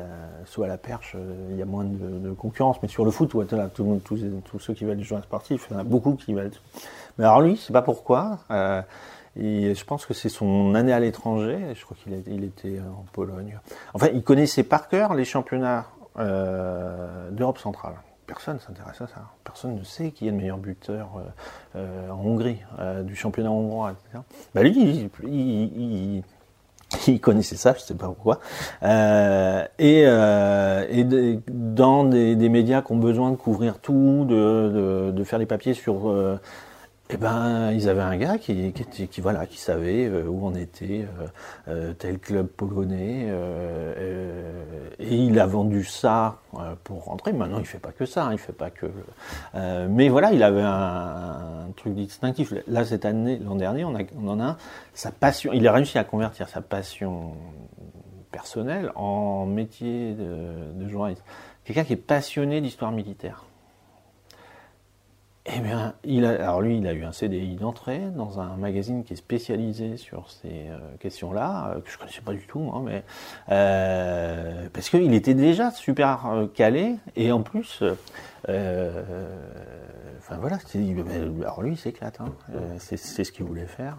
[0.46, 3.42] soit la perche, euh, il y a moins de, concurrence, mais sur le foot, où,
[3.42, 5.84] là, tout le monde, tous, ceux qui veulent être joueurs sportifs, il y en a
[5.84, 6.52] beaucoup qui veulent.
[7.18, 8.40] Mais alors lui, c'est pas pourquoi.
[8.52, 8.82] Euh,
[9.36, 11.60] je pense que c'est son année à l'étranger.
[11.76, 13.60] Je crois qu'il il était en Pologne.
[13.94, 15.86] Enfin, il connaissait par cœur les championnats
[16.18, 17.96] euh, d'Europe centrale
[18.34, 19.22] personne s'intéresse à ça.
[19.44, 21.22] Personne ne sait qui est le meilleur buteur euh,
[21.78, 23.94] euh, en Hongrie, euh, du championnat hongrois.
[24.56, 25.12] Bah lui,
[27.08, 28.40] il, connaissait ça, je sais pas pourquoi.
[29.80, 30.06] et,
[31.48, 36.12] dans des, médias qui ont besoin de couvrir tout, de, faire des papiers sur
[37.14, 38.74] eh ben, ils avaient un gars qui,
[39.20, 41.28] voilà, qui savait euh, où on était euh,
[41.68, 43.28] euh, tel club polonais,
[45.00, 46.40] et il a vendu ça
[46.84, 47.34] pour rentrer.
[47.34, 48.88] Maintenant, il fait pas que ça, hein, il fait pas que.
[49.90, 52.54] mais voilà, il avait un, truc distinctif.
[52.68, 53.96] Là, cette année, l'an dernier, on
[54.28, 54.58] en a un.
[54.94, 57.34] Sa passion, il a réussi à convertir sa passion
[58.32, 61.24] personnelle en métier de, de journaliste.
[61.64, 63.46] Quelqu'un qui est passionné d'histoire militaire.
[65.46, 69.04] Eh bien, il a, alors lui, il a eu un CDI d'entrée dans un magazine
[69.04, 73.04] qui est spécialisé sur ces euh, questions-là, que je connaissais pas du tout, hein, mais
[73.50, 77.84] euh, parce qu'il était déjà super calé et en plus,
[78.48, 80.60] enfin voilà,
[81.42, 82.22] alors lui, il s'éclate.
[82.22, 82.32] Hein,
[82.78, 83.98] c'est ce qu'il voulait faire.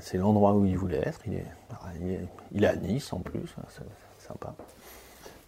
[0.00, 1.20] c'est l'endroit où il voulait être.
[1.26, 1.46] Il est,
[2.52, 4.54] il est, à Nice en plus, c'est sympa.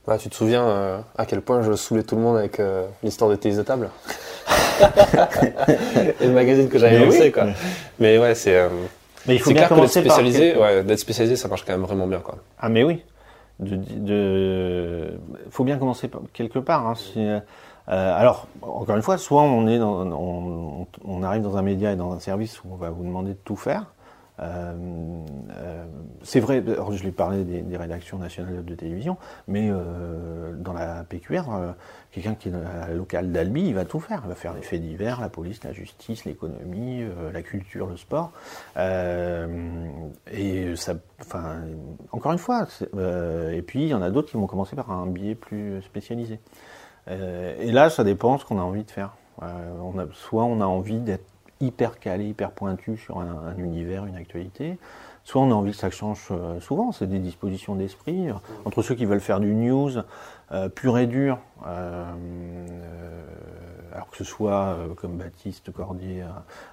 [0.06, 2.86] Bah, tu te souviens euh, à quel point je saoulais tout le monde avec euh,
[3.02, 3.88] l'histoire de tennis de table
[6.20, 7.46] Et le magazine que j'avais lancé, quoi.
[7.98, 8.56] Mais ouais, c'est.
[8.56, 8.68] Euh,
[9.26, 12.18] mais il faut bien d'être spécialisé, ouais, d'être spécialisé, ça marche quand même vraiment bien,
[12.18, 12.36] quoi.
[12.58, 13.02] Ah, mais oui.
[13.60, 15.12] De, de...
[15.48, 16.86] faut bien commencer quelque part.
[16.86, 17.40] Hein,
[17.86, 21.96] alors, encore une fois, soit on est dans, on, on, arrive dans un média et
[21.96, 23.86] dans un service où on va vous demander de tout faire,
[24.38, 29.16] c'est vrai, je lui parlais des, rédactions nationales de télévision,
[29.46, 31.44] mais euh, dans la PQR,
[32.10, 34.22] quelqu'un qui est à la locale d'Albi, il va tout faire.
[34.24, 38.32] Il va faire les faits divers, la police, la justice, l'économie, la culture, le sport.
[38.76, 40.74] et
[42.12, 42.66] encore une fois,
[43.52, 46.40] et puis il y en a d'autres qui vont commencer par un biais plus spécialisé.
[47.08, 49.16] et là, ça dépend ce qu'on a envie de faire.
[50.12, 54.78] soit on a envie d'être hyper calé, hyper pointu sur un, univers, une actualité.
[55.24, 58.26] Soit on a envie que ça change euh, souvent, c'est des dispositions d'esprit.
[58.66, 59.90] Entre ceux qui veulent faire du news
[60.52, 62.04] euh, pur et dur, euh,
[63.92, 66.24] alors que ce soit comme Baptiste Cordier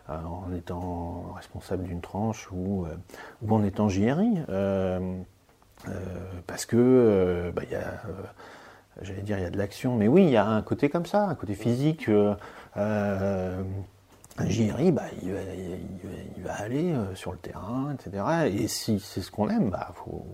[0.09, 2.85] en étant responsable d'une tranche ou,
[3.47, 4.41] en étant JRI.
[6.47, 8.01] parce que bah, y a
[9.01, 11.05] j'allais dire il y a de l'action, mais oui, il y a un côté comme
[11.05, 12.09] ça, un côté physique.
[14.47, 15.31] JRI, bah, il,
[16.43, 18.23] va, aller euh, sur le terrain, etc.
[18.51, 20.25] Et si c'est ce qu'on aime, bah, faut,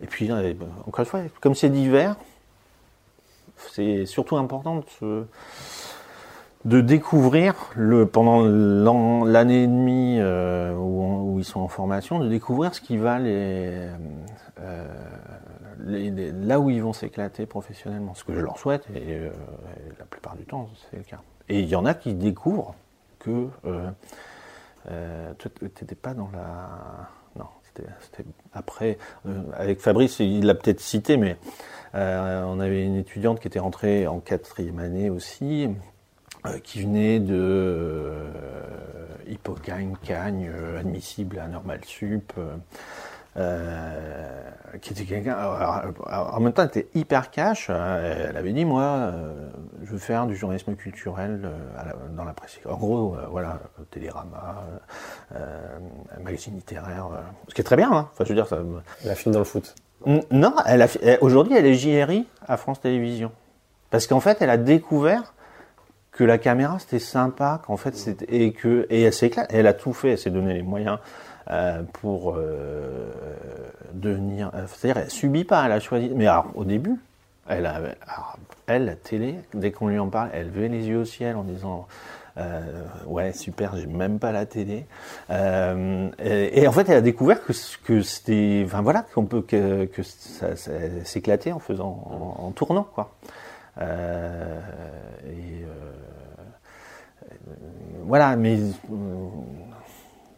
[0.00, 0.54] Et puis, euh,
[0.86, 2.16] encore une fois, comme c'est divers,
[3.56, 5.26] c'est surtout important de,
[6.64, 8.44] de découvrir, le, pendant
[9.24, 13.88] l'année et demie euh, où, ils sont en formation, de découvrir ce qui va les,
[15.84, 18.14] là où ils vont s'éclater professionnellement.
[18.14, 19.18] Ce que je leur souhaite, et
[19.98, 21.20] la plupart du temps, c'est le cas.
[21.48, 22.74] Et il y en a qui découvrent
[23.22, 23.90] que euh,
[24.90, 27.08] euh, tu n'étais pas dans la.
[27.36, 27.88] Non, c'était
[28.52, 28.98] après.
[29.26, 31.36] Euh, avec Fabrice, il l'a peut-être cité, mais
[31.94, 35.68] on avait une étudiante qui était rentrée en quatrième année aussi,
[36.64, 38.12] qui venait de
[39.28, 42.32] Hippocagne, Cagne, admissible à Normal Sup.
[43.38, 44.52] Euh,
[44.82, 45.36] qui était quelqu'un.
[46.06, 47.68] En même temps, elle était hyper cash.
[47.70, 49.48] Euh, elle avait dit Moi, euh,
[49.82, 51.50] je veux faire du journalisme culturel
[52.14, 52.58] dans la presse.
[52.68, 53.58] En gros, voilà,
[53.90, 54.62] Télérama,
[56.22, 57.08] magazine littéraire,
[57.48, 57.90] ce qui est très bien.
[57.90, 58.08] Hein.
[58.12, 58.58] Enfin, je veux dire, ça.
[59.04, 59.74] Elle a fini dans le foot.
[60.30, 60.88] Non, elle a,
[61.20, 63.32] aujourd'hui, elle est JRI à France Télévisions.
[63.90, 65.32] Parce qu'en fait, elle a découvert
[66.12, 69.72] que la caméra c'était sympa, qu'en fait c'était et que et elle s'éclate, elle a
[69.72, 70.98] tout fait, elle s'est donné les moyens
[71.52, 73.10] euh, pour euh,
[73.92, 74.50] devenir.
[74.54, 76.10] Euh, c'est-à-dire, elle subit pas, elle a choisi.
[76.14, 76.98] Mais au début,
[77.46, 77.78] elle, a,
[78.66, 81.42] elle, la télé, dès qu'on lui en parle, elle levait les yeux au ciel en
[81.42, 81.86] disant.
[83.06, 84.86] ouais, super, j'ai même pas la télé.
[85.28, 87.52] et, en fait, elle a découvert que,
[87.84, 90.56] que c'était, enfin voilà, qu'on peut que, que ça,
[91.04, 93.12] s'éclatait en faisant, en, tournant quoi.
[93.78, 95.66] et
[98.04, 98.58] voilà, mais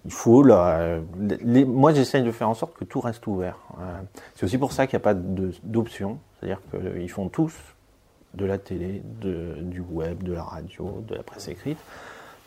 [0.04, 3.58] il faut moi j'essaye de faire en sorte que tout reste ouvert.
[3.80, 4.00] Euh,
[4.34, 7.54] c'est aussi pour ça qu'il n'y a pas d'option, c'est-à-dire qu'ils font tous
[8.34, 11.78] de la télé, du web, de la radio, de la presse écrite,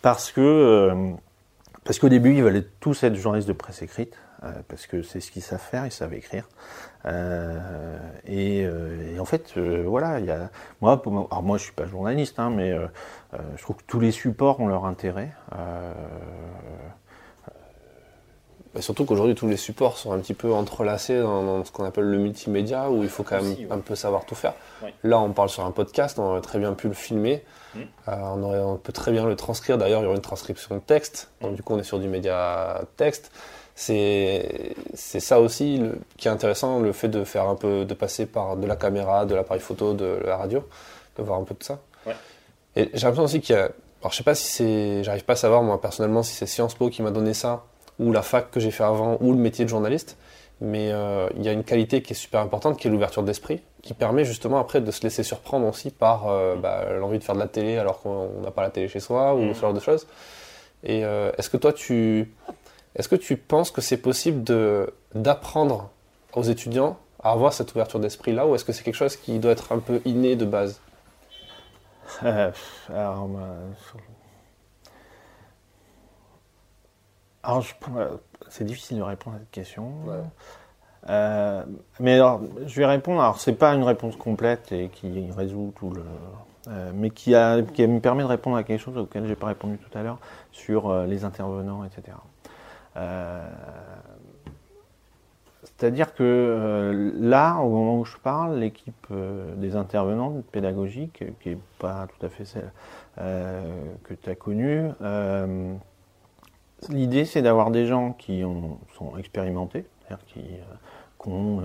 [0.02, 1.12] parce que euh,
[1.84, 5.20] parce qu'au début ils veulent tous être journalistes de presse écrite, euh, parce que c'est
[5.20, 6.48] ce qu'ils savent faire, ils savent écrire.
[8.28, 8.68] Et,
[9.18, 10.52] en fait, voilà, il y a
[10.82, 12.76] moi, alors moi je suis pas journaliste, hein, mais
[13.56, 15.32] je trouve que tous les supports ont leur intérêt.
[18.74, 22.06] Bah, surtout qu'aujourd'hui, tous les supports sont un petit peu entrelacés dans, ce qu'on appelle
[22.06, 24.54] le multimédia, où il faut quand même un peu savoir tout faire.
[25.04, 27.44] Là, on parle sur un podcast, on aurait très bien pu le filmer.
[27.74, 27.80] Mmh.
[27.80, 29.78] Euh, on, aurait, on, peut très bien le transcrire.
[29.78, 31.30] D'ailleurs, il y aurait une transcription de texte.
[31.42, 33.32] Donc, du coup, on est sur du média texte.
[33.76, 35.82] C'est ça aussi
[36.18, 39.28] qui est intéressant, le fait de faire un peu, de passer par de la caméra,
[39.28, 40.64] de l'appareil photo, de la radio,
[41.18, 41.80] de voir un peu de ça.
[42.76, 43.70] Et j'ai l'impression aussi qu'il y a.
[44.02, 45.04] Alors, je sais pas si c'est.
[45.04, 47.66] J'arrive pas à savoir, moi, personnellement, si c'est Sciences Po qui m'a donné ça
[48.00, 50.18] ou la fac que j'ai fait avant, ou le métier de journaliste.
[50.60, 53.62] Mais euh, il y a une qualité qui est super importante, qui est l'ouverture d'esprit,
[53.84, 57.36] qui permet justement après de se laisser surprendre aussi par euh, bah, l'envie de faire
[57.36, 59.54] de la télé alors qu'on n'a pas la télé chez soi, ou mm.
[59.54, 60.08] ce genre de choses.
[60.84, 62.32] Et euh, est-ce que toi, tu,
[62.96, 65.92] est-ce que tu penses que c'est possible de, d'apprendre
[66.34, 69.52] aux étudiants à avoir cette ouverture d'esprit-là, ou est-ce que c'est quelque chose qui doit
[69.52, 70.82] être un peu inné de base?
[72.22, 73.58] Alors, bah,
[77.48, 77.64] alors,
[77.96, 78.10] euh,
[78.50, 79.94] c'est difficile de répondre à cette question.
[80.06, 80.16] Ouais.
[81.10, 81.64] Euh,
[82.02, 83.22] mais alors, je vais répondre.
[83.22, 86.04] Alors, c'est pas une réponse complète et qui résout tout le,
[86.68, 89.48] euh, mais qui, a, qui me permet de répondre à quelque chose auquel j'ai pas
[89.48, 90.20] répondu tout à l'heure
[90.52, 92.18] sur euh, les intervenants, etc.
[95.64, 99.08] C'est-à-dire que là, au moment où je parle, l'équipe
[99.58, 102.72] des intervenants pédagogiques, qui n'est pas tout à fait celle
[103.16, 104.90] que tu as connue,
[106.90, 111.64] l'idée c'est d'avoir des gens qui ont, sont expérimentés, euh, qui ont euh,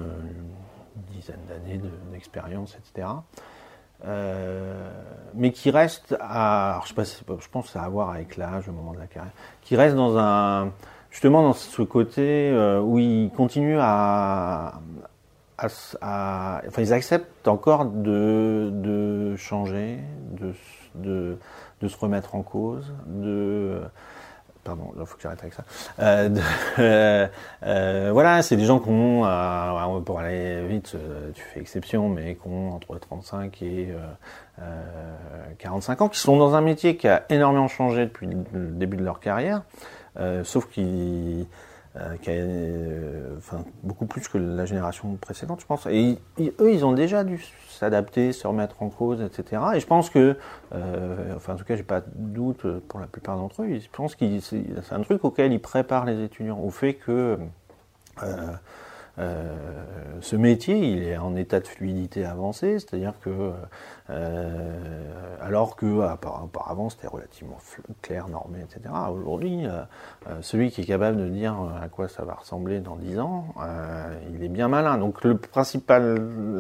[0.97, 3.09] une dizaine d'années de- d'expérience, etc.
[4.05, 4.91] Euh,
[5.35, 8.93] mais qui restent à, je, pense que ça a à voir avec l'âge, le moment
[8.93, 9.33] de la carrière,
[9.63, 10.73] qui restent dans un,
[11.11, 12.53] justement dans ce côté
[12.83, 14.81] où ils continuent à,
[15.57, 20.01] enfin ils acceptent encore de, changer,
[20.97, 21.39] de,
[21.81, 23.83] de se remettre en cause, de
[24.65, 25.65] Pardon, il faut que j'arrête avec ça.
[25.99, 26.29] Euh,
[26.79, 27.27] euh,
[27.65, 30.95] euh, voilà, c'est des gens qui ont, pour aller vite,
[31.35, 33.99] tu fais exception, mais qui ont entre 35 et euh,
[34.61, 34.83] euh,
[35.59, 39.05] 45 ans, qui sont dans un métier qui a énormément changé depuis le début de
[39.05, 39.63] leur carrière,
[40.45, 41.47] sauf qu'ils
[42.23, 42.35] qui a,
[43.83, 45.87] beaucoup plus que la génération précédente, je pense.
[45.87, 49.63] Et eux, ils ont déjà dû s'adapter, se remettre en cause, etc.
[49.75, 50.37] Et je pense que,
[50.75, 53.79] euh, enfin, en tout cas, j'ai pas de doute pour la plupart d'entre eux.
[53.79, 57.39] Je pense que c'est un truc auquel ils préparent les étudiants, au fait que
[58.23, 58.53] euh,
[59.19, 59.55] euh,
[60.21, 63.53] ce métier, il est en état de fluidité avancée, c'est-à-dire que,
[64.09, 67.59] euh, alors que appara- auparavant c'était relativement
[68.01, 68.95] clair, normé, etc.
[69.11, 69.83] Aujourd'hui, euh,
[70.41, 73.47] celui qui est capable de dire à quoi ça va ressembler dans 10 ans,
[74.35, 74.97] il est bien malin.
[74.99, 75.35] Donc la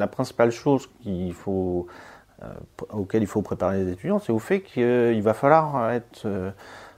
[0.06, 0.90] principale chose
[2.92, 6.26] auquel il faut préparer les étudiants, c'est au fait qu'il va falloir être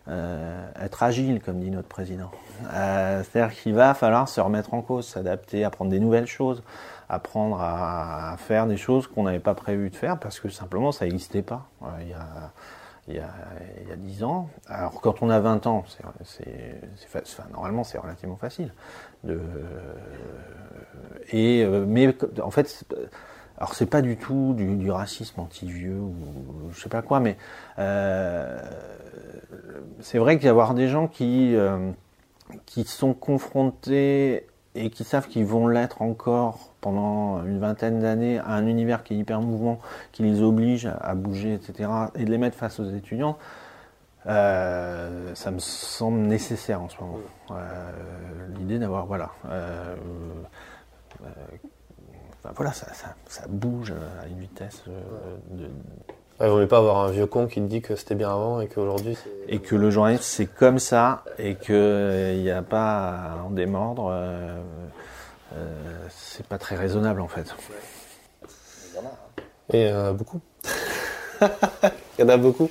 [0.07, 2.31] euh, être agile, comme dit notre président.
[2.73, 6.63] Euh, C'est-à-dire qu'il va falloir se remettre en cause, s'adapter, apprendre des nouvelles choses,
[7.09, 11.07] apprendre à, faire des choses qu'on n'avait pas prévu de faire parce que simplement ça
[11.07, 12.27] n'existait pas euh, il, y a,
[13.09, 13.31] il, y a,
[13.83, 14.51] il y a 10 ans.
[14.69, 15.85] Alors quand on a 20 ans,
[16.23, 18.73] c'est, enfin, normalement c'est relativement facile.
[19.23, 19.41] De,
[21.33, 22.85] et, mais en fait,
[23.59, 26.15] alors c'est pas du tout du, du racisme anti-vieux ou
[26.73, 27.37] je sais pas quoi, mais
[27.79, 28.61] euh,
[30.01, 31.91] c'est vrai qu'il y a avoir des gens qui, euh,
[32.67, 38.51] qui sont confrontés et qui savent qu'ils vont l'être encore pendant une vingtaine d'années à
[38.51, 39.79] un univers qui est hyper mouvant,
[40.11, 43.39] qui les oblige à, bouger, etc., et de les mettre face aux étudiants,
[44.27, 47.19] euh, ça me semble nécessaire en ce moment.
[48.59, 49.31] L'idée d'avoir, voilà,
[52.45, 53.93] euh, euh, enfin, voilà, ça, ça, ça bouge
[54.23, 55.69] à une vitesse euh, de,
[56.41, 58.61] Il vaut mieux pas avoir un vieux con qui te dit que c'était bien avant
[58.61, 59.55] et qu'aujourd'hui c'est.
[59.55, 64.11] et que le journalisme c'est comme ça et qu'il n'y a pas à en démordre,
[64.11, 64.61] euh,
[65.55, 67.55] euh, c'est pas très raisonnable en fait.
[69.73, 70.41] Et euh, beaucoup.
[71.41, 71.49] Il
[72.19, 72.71] y en a beaucoup.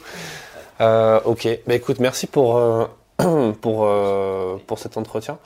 [0.82, 2.86] Euh, ok, bah écoute, merci pour, euh,
[3.62, 5.38] pour, euh, pour cet entretien.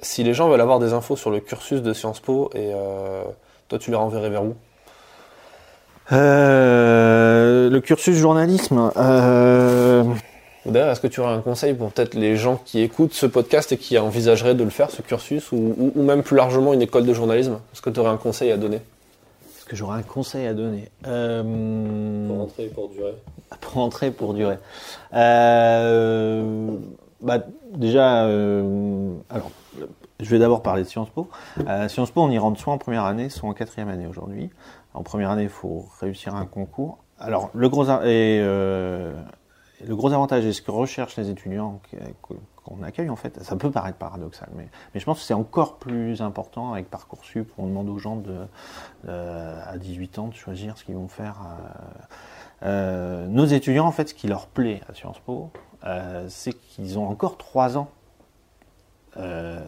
[0.00, 3.22] Si les gens veulent avoir des infos sur le cursus de Sciences Po, et euh,
[3.68, 4.54] toi tu les renverrais vers où?
[6.12, 10.02] Euh, le cursus journalisme, euh,
[10.64, 13.26] Ou D'ailleurs, est-ce que tu aurais un conseil pour peut-être les gens qui écoutent ce
[13.26, 16.72] podcast et qui envisageraient de le faire, ce cursus, ou, ou- ou même plus largement
[16.72, 17.58] une école de journalisme?
[17.72, 18.76] Est-ce que tu aurais un conseil à donner?
[19.56, 20.88] Est-ce que j'aurais un conseil à donner?
[21.06, 23.14] Euh, rentrer et pour durer.
[23.60, 24.56] pour entrer pour durer.
[25.14, 26.68] Euh,
[27.20, 27.38] bah,
[27.74, 29.50] déjà, euh, alors,
[30.20, 31.28] je vais d'abord parler de Sciences Po.
[31.66, 34.50] Euh, Sciences Po, on y rentre soit en première année, soit en quatrième année aujourd'hui.
[34.94, 36.98] En première année, il faut réussir un concours.
[37.18, 39.12] Alors, le gros, et, euh,
[39.84, 41.80] le gros avantage et ce que recherchent les étudiants
[42.62, 45.78] qu'on accueille, en fait, ça peut paraître paradoxal, mais, mais je pense que c'est encore
[45.78, 48.46] plus important avec Parcoursup, où on demande aux gens de,
[49.08, 51.38] à 18 ans de choisir ce qu'ils vont faire.
[52.62, 55.50] nos étudiants, en fait, ce qui leur plaît à Sciences Po,
[55.84, 57.88] euh, c'est qu'ils ont encore trois ans
[59.16, 59.58] euh,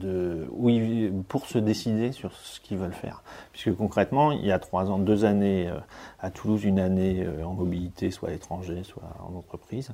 [0.00, 3.22] de, où ils- pour se décider sur ce qu'ils veulent faire.
[3.52, 5.74] Puisque concrètement, il y a trois ans, deux années euh,
[6.20, 9.90] à Toulouse, une année en mobilité, soit à l'étranger, soit en entreprise.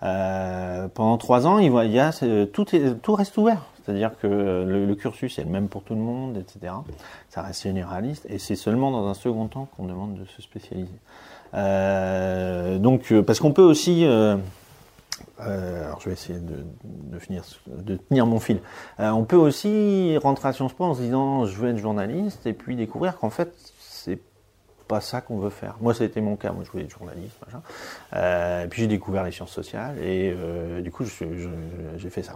[0.00, 2.12] Pendant trois ans, il, y a,
[2.52, 2.66] tout,
[3.02, 3.62] tout reste ouvert.
[3.84, 6.74] C'est-à-dire que le, le cursus est le même pour tout le monde, etc.
[7.30, 8.26] Ça reste généraliste.
[8.28, 10.90] Et c'est seulement dans un second temps qu'on demande de se spécialiser.
[12.78, 14.06] Donc, parce qu'on peut aussi...
[15.46, 18.60] euh, alors je vais essayer de, finir, de tenir mon fil.
[18.98, 22.46] Euh, on peut aussi rentrer à Sciences Po en se disant je veux être journaliste
[22.46, 23.69] et puis découvrir qu'en fait
[24.90, 25.76] pas ça qu'on veut faire.
[25.80, 26.50] Moi, ça a été mon cas.
[26.50, 27.62] Moi, je voulais être journaliste, machin.
[28.14, 32.34] Euh, puis j'ai découvert les sciences sociales et euh, du coup, j'ai fait ça.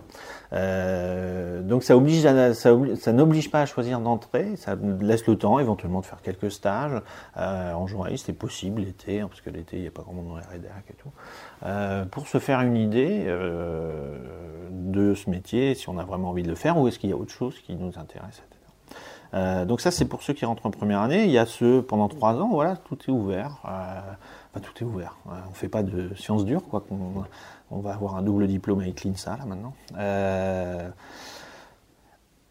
[0.53, 4.55] Euh, donc, ça oblige, ça, ça n'oblige pas à choisir d'entrée.
[4.55, 7.03] Ça laisse le temps, éventuellement, de faire quelques stages
[7.35, 8.27] en journaliste.
[8.27, 10.47] C'est possible l'été, hein, parce que l'été, il n'y a pas grand monde dans les
[10.47, 11.11] rédacs et tout.
[12.13, 13.25] pour se faire une idée
[14.71, 17.13] de ce métier, si on a vraiment envie de le faire, ou est-ce qu'il y
[17.13, 18.45] a autre chose qui nous intéresse,
[19.35, 21.25] euh, donc ça, c'est pour ceux qui rentrent en première année.
[21.25, 23.59] Il y a ceux pendant trois ans, voilà, tout est ouvert.
[23.65, 24.01] Euh,
[24.53, 25.17] enfin, tout est ouvert.
[25.27, 26.85] Euh, on ne fait pas de sciences dures, quoi.
[26.91, 27.25] On,
[27.71, 29.75] on, va avoir un double diplôme avec l'INSA, là, maintenant.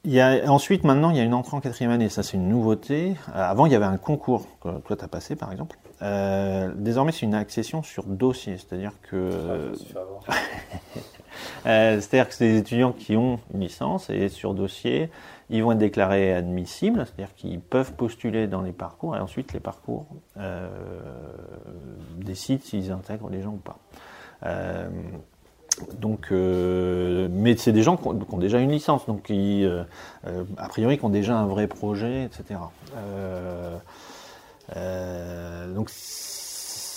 [0.05, 2.09] Il y a, ensuite, maintenant, il y a une entrée en quatrième année.
[2.09, 3.15] Ça, c'est une nouveauté.
[3.33, 5.77] avant, il y avait un concours que toi, tu as passé, par exemple.
[6.75, 8.57] désormais, c'est une accession sur dossier.
[8.57, 9.71] C'est-à-dire que...
[10.27, 10.33] Ah,
[12.01, 15.09] c'est-à-dire que c'est des étudiants qui ont une licence et sur dossier,
[15.49, 19.59] ils vont être déclarés admissibles, c'est-à-dire qu'ils peuvent postuler dans les parcours, et ensuite les
[19.59, 20.05] parcours
[20.37, 20.69] euh,
[22.17, 23.77] décident s'ils intègrent les gens ou pas.
[24.45, 24.89] Euh,
[25.99, 29.65] donc, euh, mais c'est des gens qui ont, déjà une licence, donc qui,
[30.57, 32.59] a priori, qui ont déjà un vrai projet, etc.
[35.75, 35.89] donc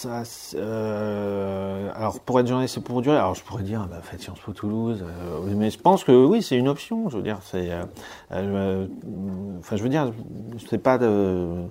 [0.05, 4.53] euh, alors pour être journaliste pour durer, alors je pourrais dire, bah, faites Sciences Po
[4.53, 7.09] Toulouse, euh, mais je pense que oui, c'est une option.
[7.09, 7.70] Je veux dire, c'est,
[8.32, 8.86] euh,
[9.59, 10.12] enfin, je veux dire,
[10.68, 11.64] c'est pas de,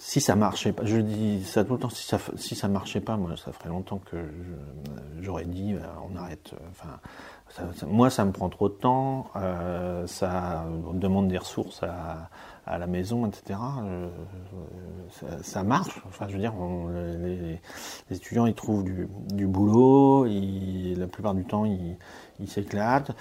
[0.00, 3.00] si ça marchait pas, je dis ça tout le temps, si ça, si ça marchait
[3.00, 4.16] pas, moi, ça ferait longtemps que
[5.20, 5.74] j'aurais dit,
[6.10, 6.52] on arrête.
[6.70, 6.98] Enfin,
[7.86, 9.26] moi, ça me prend trop de temps,
[10.06, 10.64] ça
[10.94, 12.30] demande des ressources à
[12.66, 13.58] à la maison, etc.
[13.82, 14.08] Euh,
[15.42, 16.00] ça, marche.
[16.08, 16.54] Enfin, je veux dire,
[17.20, 17.60] les,
[18.14, 23.12] étudiants, ils trouvent du, boulot, la plupart du temps, ils s'éclatent.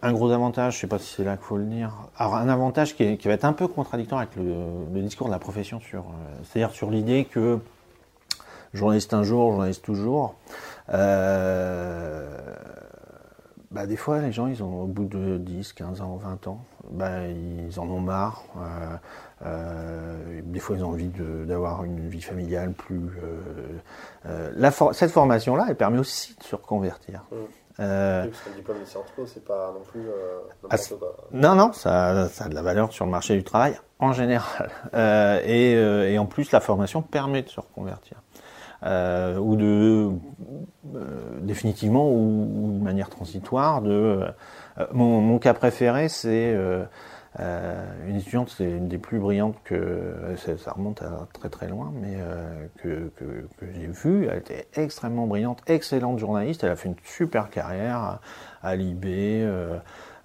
[0.00, 1.92] Un gros avantage, je ne sais pas si c'est là qu'il faut le dire.
[2.16, 5.80] Alors, un avantage qui, va être un peu contradictoire avec le, discours de la profession
[5.80, 7.58] sur, euh, c'est-à-dire sur l'idée que
[8.74, 10.36] journaliste un jour, journaliste toujours.
[10.90, 12.38] Euh,
[13.70, 16.64] bah, des fois, les gens, ils ont, au bout de 10, 15 ans, 20 ans,
[16.90, 18.44] bah, ils en ont marre.
[18.56, 18.96] Euh,
[19.44, 23.10] euh, des fois, ils ont envie d'avoir une vie familiale plus.
[24.26, 27.24] Euh, la cette formation-là, elle permet aussi de se reconvertir.
[27.30, 27.36] Mmh.
[27.80, 30.02] Euh, parce que le diplôme de Sciences Po, c'est pas non plus
[30.68, 30.76] ah,
[31.32, 34.70] Non, non, ça, ça, a de la valeur sur le marché du travail en général.
[35.44, 38.20] Et, et, en plus, la formation permet de se reconvertir.
[38.84, 40.12] Euh, ou de
[40.94, 43.82] euh, définitivement ou, de manière transitoire.
[43.82, 46.56] De euh, mon, mon, cas préféré, c'est
[47.38, 52.18] une étudiante, c'est une des plus brillantes que ça, remonte à très très loin, mais
[52.80, 54.28] que, que, que j'ai vue.
[54.30, 56.62] Elle était extrêmement brillante, excellente journaliste.
[56.62, 58.20] Elle a fait une super carrière
[58.62, 59.04] à, l'IB.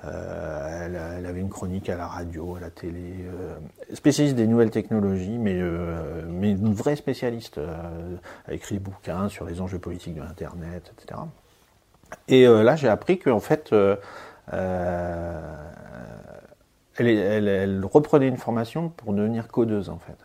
[0.06, 3.56] Euh, elle, avait une chronique à la radio, à la télé, euh,
[3.94, 7.58] spécialiste des nouvelles technologies, mais, euh, une vraie spécialiste.
[7.58, 11.22] elle a écrit des bouquins sur les enjeux politiques de l'Internet, etc.
[12.28, 13.98] Et là, j'ai appris qu'en fait, elle,
[16.98, 20.18] elle, reprenait une formation pour devenir codeuse, en fait.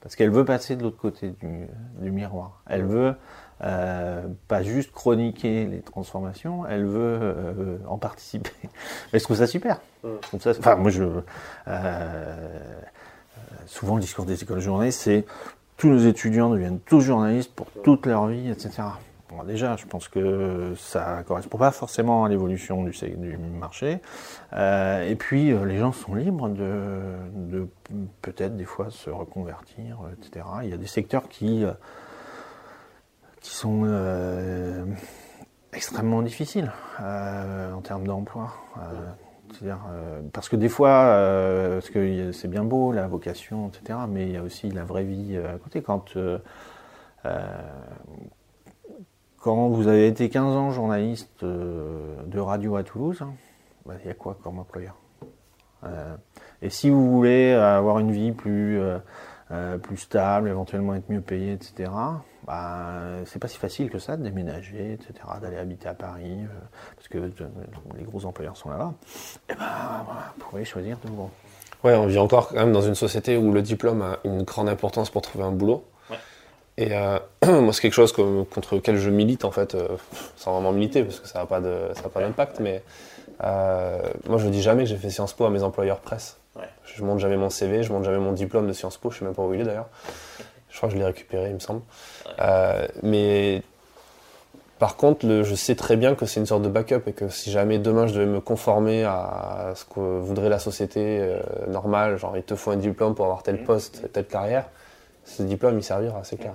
[0.00, 1.66] Parce qu'elle veut passer de l'autre côté du,
[2.00, 2.62] du, miroir.
[2.66, 3.14] Elle veut
[3.62, 8.50] euh, pas juste chroniquer les transformations, elle veut euh, en participer.
[9.12, 9.80] Mais je trouve ça super.
[10.40, 11.04] ça, enfin, moi, je,
[11.68, 12.48] euh,
[13.66, 15.24] souvent le discours des écoles de journalistes, c'est
[15.76, 18.82] tous nos étudiants deviennent tous journalistes pour toute leur vie, etc.
[19.28, 24.00] Bon, déjà, je pense que ça correspond pas forcément à l'évolution du, du, marché.
[24.52, 27.00] et puis, les gens sont libres de,
[27.32, 27.66] de
[28.22, 30.44] peut-être des fois se reconvertir, etc.
[30.64, 31.64] Il y a des secteurs qui
[33.44, 34.86] qui sont euh,
[35.74, 36.72] extrêmement difficiles
[37.02, 38.54] euh, en termes d'emploi.
[39.62, 41.14] Euh, parce que des fois,
[41.74, 45.04] parce que c'est bien beau la vocation, etc., mais il y a aussi la vraie
[45.04, 45.80] vie à côté.
[45.80, 46.08] Quand,
[49.44, 53.22] vous avez été 15 ans journaliste de radio à Toulouse,
[53.86, 54.96] bah, il y a quoi comme employeur
[56.62, 58.80] Et si vous voulez avoir une vie plus
[59.96, 61.90] stable, éventuellement être mieux payé, etc.,
[62.46, 66.48] bah, c'est pas si facile que ça de déménager, etc., d'aller habiter à Paris, euh,
[66.96, 67.48] parce que euh,
[67.96, 68.92] les gros employeurs sont là-bas.
[69.48, 69.66] Et eh ben,
[70.36, 71.30] vous pouvez choisir de vous.
[71.82, 74.68] Ouais, on vit encore quand même dans une société où le diplôme a une grande
[74.68, 75.84] importance pour trouver un boulot.
[76.76, 79.76] Et euh, moi, c'est quelque chose contre lequel je milite, en fait,
[80.36, 82.82] sans vraiment militer, parce que ça n'a pas d'impact, mais
[83.40, 86.38] moi, je dis jamais que j'ai fait Sciences Po à mes employeurs presse.
[86.84, 89.24] Je monte jamais mon CV, je monte jamais mon diplôme de Sciences Po, je sais
[89.24, 89.88] même pas où il est, d'ailleurs.
[90.68, 91.82] Je crois que je l'ai récupéré, il me semble.
[92.40, 93.62] Euh, mais,
[94.78, 97.28] Par contre, le, je sais très bien que c'est une sorte de backup et que
[97.28, 102.18] si jamais demain je devais me conformer à ce que voudrait la société euh, normale,
[102.18, 104.66] genre il te faut un diplôme pour avoir tel poste, telle carrière,
[105.24, 106.54] ce diplôme il servira, c'est clair.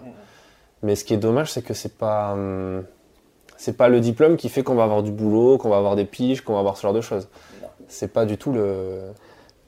[0.84, 2.84] Mais ce qui est dommage, c'est que c'est pas hum,
[3.58, 6.06] c'est pas le diplôme qui fait qu'on va avoir du boulot, qu'on va avoir des
[6.06, 7.28] piges, qu'on va avoir ce genre de choses.
[7.88, 9.00] C'est pas du tout le.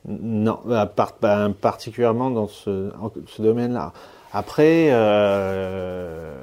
[0.06, 2.92] Non, bah, par- bah, particulièrement dans ce
[3.40, 3.94] domaine-là.
[4.34, 6.36] Après, euh,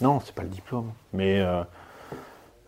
[0.00, 0.92] non, c'est pas le diplôme.
[1.12, 1.62] Mais euh,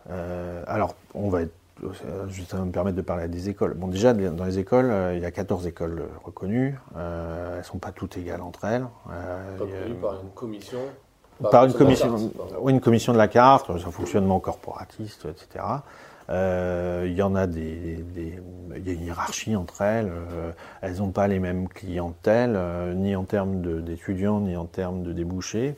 [0.09, 3.73] euh, alors, on va être, euh, juste ça va me permettre de parler des écoles.
[3.75, 6.77] Bon, déjà, dans les écoles, euh, il y a 14 écoles euh, reconnues.
[6.97, 8.85] Euh, elles sont pas toutes égales entre elles.
[9.11, 10.79] Euh, y a- une commission.
[11.51, 15.63] par une commission, oui, une commission de la carte, un fonctionnement corporatiste, etc.
[16.29, 18.03] Euh, il y en a des,
[18.75, 20.11] il y a une hiérarchie entre elles.
[20.11, 20.51] euh,
[20.81, 25.13] elles n'ont pas les mêmes clientèles, euh, ni en termes d'étudiants, ni en termes de
[25.13, 25.75] débouchés.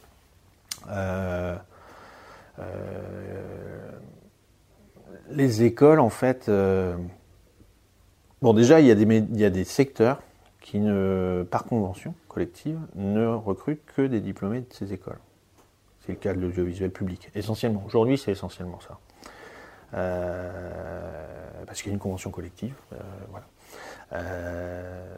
[5.29, 6.49] Les écoles, en fait,
[8.41, 10.21] bon, déjà, il y, a des, il y a des secteurs
[10.61, 15.19] qui, ne, par convention collective, ne recrutent que des diplômés de ces écoles.
[16.05, 17.83] C'est le cas de l'audiovisuel public, essentiellement.
[17.85, 18.97] Aujourd'hui, c'est essentiellement ça.
[19.93, 20.49] Euh,
[21.65, 22.75] parce qu'il y a une convention collective.
[22.93, 22.97] euh.
[24.13, 25.15] Euh,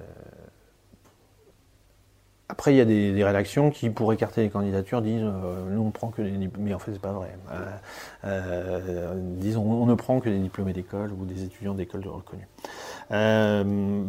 [2.51, 6.09] après, il y a des, rédactions qui, pour écarter les candidatures, disent nous on prend
[6.09, 6.49] que des.
[6.57, 7.37] Mais en fait, c'est pas vrai.
[9.37, 12.47] Disent on, ne prend que des diplômés d'école ou des étudiants d'école reconnus.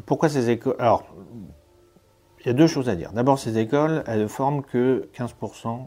[0.07, 1.05] Pourquoi ces écoles Alors,
[2.41, 3.13] il y a deux choses à dire.
[3.13, 5.87] D'abord, ces écoles, elles ne forment que 15%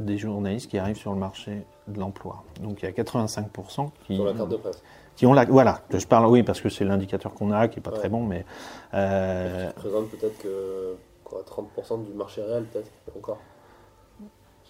[0.00, 2.42] des journalistes qui arrivent sur le marché de l'emploi.
[2.60, 4.82] Donc il y a 85% qui, Sur la carte de presse.
[5.16, 5.44] qui ont la...
[5.44, 7.98] Voilà, je parle, oui, parce que c'est l'indicateur qu'on a, qui n'est pas Ouais.
[7.98, 8.44] très bon, mais...
[8.94, 13.38] euh, représente peut-être que quoi, 30% du marché réel, peut-être encore?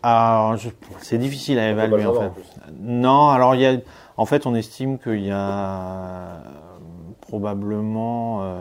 [0.02, 0.68] alors, je-
[1.00, 2.26] c'est difficile à évaluer, en fait.
[2.26, 2.32] en.
[2.78, 3.76] Non, alors il y a,
[4.18, 6.38] en fait, on estime qu'il y a euh,
[7.22, 8.60] probablement, euh,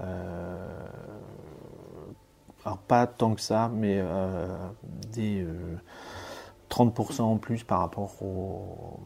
[0.00, 0.68] euh,
[2.64, 4.02] alors pas tant que ça, mais
[5.12, 5.46] des
[6.72, 8.98] 30% en plus par rapport au,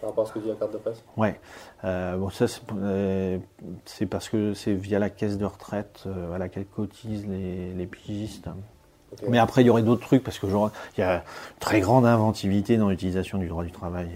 [0.00, 1.40] Par rapport à ce que dit la carte de presse Ouais.
[1.84, 3.38] Euh, bon, ça, c'est euh,
[3.84, 7.86] c'est parce que c'est via la caisse de retraite euh, à laquelle cotisent les, les
[7.86, 8.48] pigistes.
[9.26, 11.22] Mais après, il y aurait d'autres trucs parce que genre, il y a une
[11.60, 14.06] très grande inventivité dans l'utilisation du droit du travail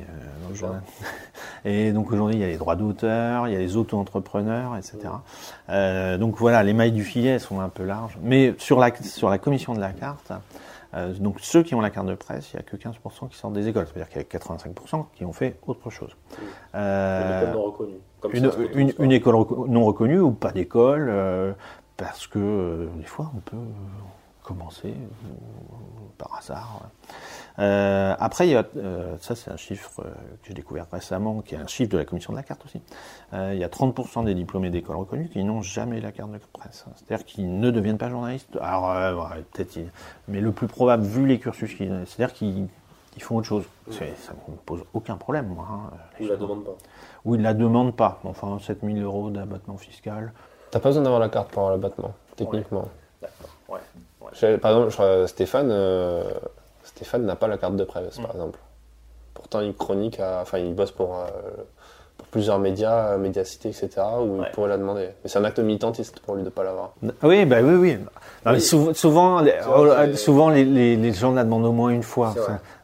[0.42, 0.82] dans le journal.
[1.64, 4.98] Et donc aujourd'hui, il y a les droits d'auteur, il y a les auto-entrepreneurs, etc.
[6.18, 8.18] Donc voilà, les mailles du filet elles sont un peu larges.
[8.20, 10.30] Mais sur la, sur la commission de la carte,
[10.94, 13.36] euh, donc ceux qui ont la carte de presse, il n'y a que 15% qui
[13.38, 13.86] sortent des écoles.
[13.86, 16.10] C'est-à-dire qu'il y a 85% qui ont fait autre chose.
[16.74, 17.94] Euh, Une école non reconnue.
[18.20, 19.12] Comme une, ça, c'est une- autre une chose.
[19.16, 21.52] école reco- non reconnue ou pas d'école, euh,
[21.96, 23.56] parce que euh, des fois on peut
[24.42, 24.94] commencer
[26.18, 26.80] par hasard.
[26.82, 27.14] ouais.
[27.58, 30.10] Euh, après, il y a, euh, ça c'est un chiffre euh,
[30.42, 32.80] que j'ai découvert récemment, qui est un chiffre de la commission de la carte aussi.
[33.34, 36.38] Euh, il y a 30% des diplômés d'école reconnues qui n'ont jamais la carte de
[36.52, 36.86] presse.
[36.96, 38.56] C'est-à-dire qu'ils ne deviennent pas journalistes.
[38.60, 39.90] Alors, euh, ouais, peut-être, ils-
[40.28, 42.68] mais le plus probable, vu les cursus, qu'ils- c'est-à-dire qu'ils
[43.14, 43.64] ils font autre chose.
[43.90, 45.66] C'est- Ça ne me pose aucun problème, moi.
[45.70, 45.90] hein.
[46.18, 46.70] Ou la demande pas.
[47.26, 48.18] Ou ils ne la demandent pas.
[48.24, 50.32] Enfin, 7000 euros d'abattement fiscal.
[50.70, 52.88] T'as pas besoin d'avoir la carte pour avoir l'abattement, techniquement.
[53.20, 54.56] D'accord, ouais.
[54.56, 56.24] Par exemple, je crois, Stéphane, euh,
[56.84, 58.58] Stéphane n'a pas la carte de presse, par exemple.
[59.34, 61.64] Pourtant, il chronique, à- enfin, il bosse pour, euh, pour
[62.32, 63.88] plusieurs médias, euh, Médiacité, etc.,
[64.20, 64.46] où Ouais.
[64.48, 65.10] il pourrait la demander.
[65.22, 66.94] Mais c'est un acte militantiste pour lui de pas l'avoir.
[67.22, 67.98] Oui, bah oui, oui.
[68.44, 68.60] Non, Oui.
[68.60, 72.02] sou- souvent, les, vrai, oh, souvent les, les- les gens la demandent au moins une
[72.02, 72.34] fois.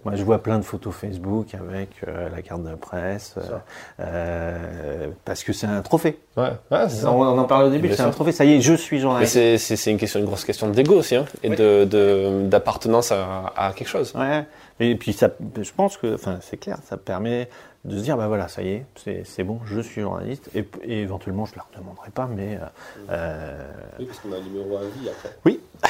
[0.04, 3.58] Moi, je vois plein de photos Facebook avec euh, la carte de presse, euh,
[4.00, 6.18] euh, parce que c'est un trophée.
[6.36, 7.10] Ouais, ouais ça.
[7.10, 8.32] On, on en parlait au début, c'est un trophée.
[8.32, 9.32] Ça y est, je suis journaliste.
[9.58, 11.56] c'est, une question, une grosse question d'ego aussi, hein, et Oui.
[11.56, 14.14] de, d'appartenance à, à quelque chose.
[14.14, 14.46] Ouais.
[14.80, 17.48] Et puis ça, je pense que, enfin, c'est clair, ça permet
[17.84, 18.86] de se dire, bah voilà, ça y est,
[19.24, 20.50] c'est bon, je suis journaliste.
[20.54, 22.66] Et, et éventuellement, je ne leur demanderai pas, mais euh,
[23.10, 25.36] euh, Oui, parce qu'on a un numéro à vie après.
[25.44, 25.60] Oui,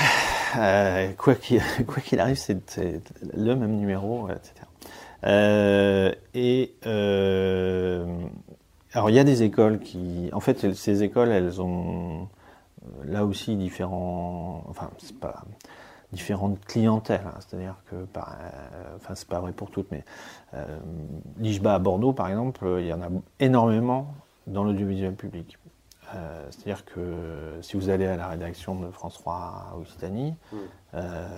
[0.57, 2.57] Euh, quoi qu'il arrive, c'est
[3.37, 4.55] le même numéro, etc.
[5.27, 6.73] Euh, et
[8.95, 12.29] alors il y a des écoles qui, en fait, ces écoles, elles ont
[13.05, 15.45] là aussi différents, enfin c'est pas
[16.13, 17.35] différentes clientèles, hein.
[17.41, 20.05] c'est-à-dire que, par, euh, enfin c'est pas vrai pour toutes, mais
[20.55, 20.65] euh,
[21.39, 23.09] l'IJBA à Bordeaux, par exemple, il y en a
[23.41, 24.15] énormément
[24.47, 25.59] dans l'audiovisuel public.
[26.15, 30.57] Euh, C'est-à-dire que si vous allez à la rédaction de France 3 Occitanie, Mm.
[30.95, 31.29] euh,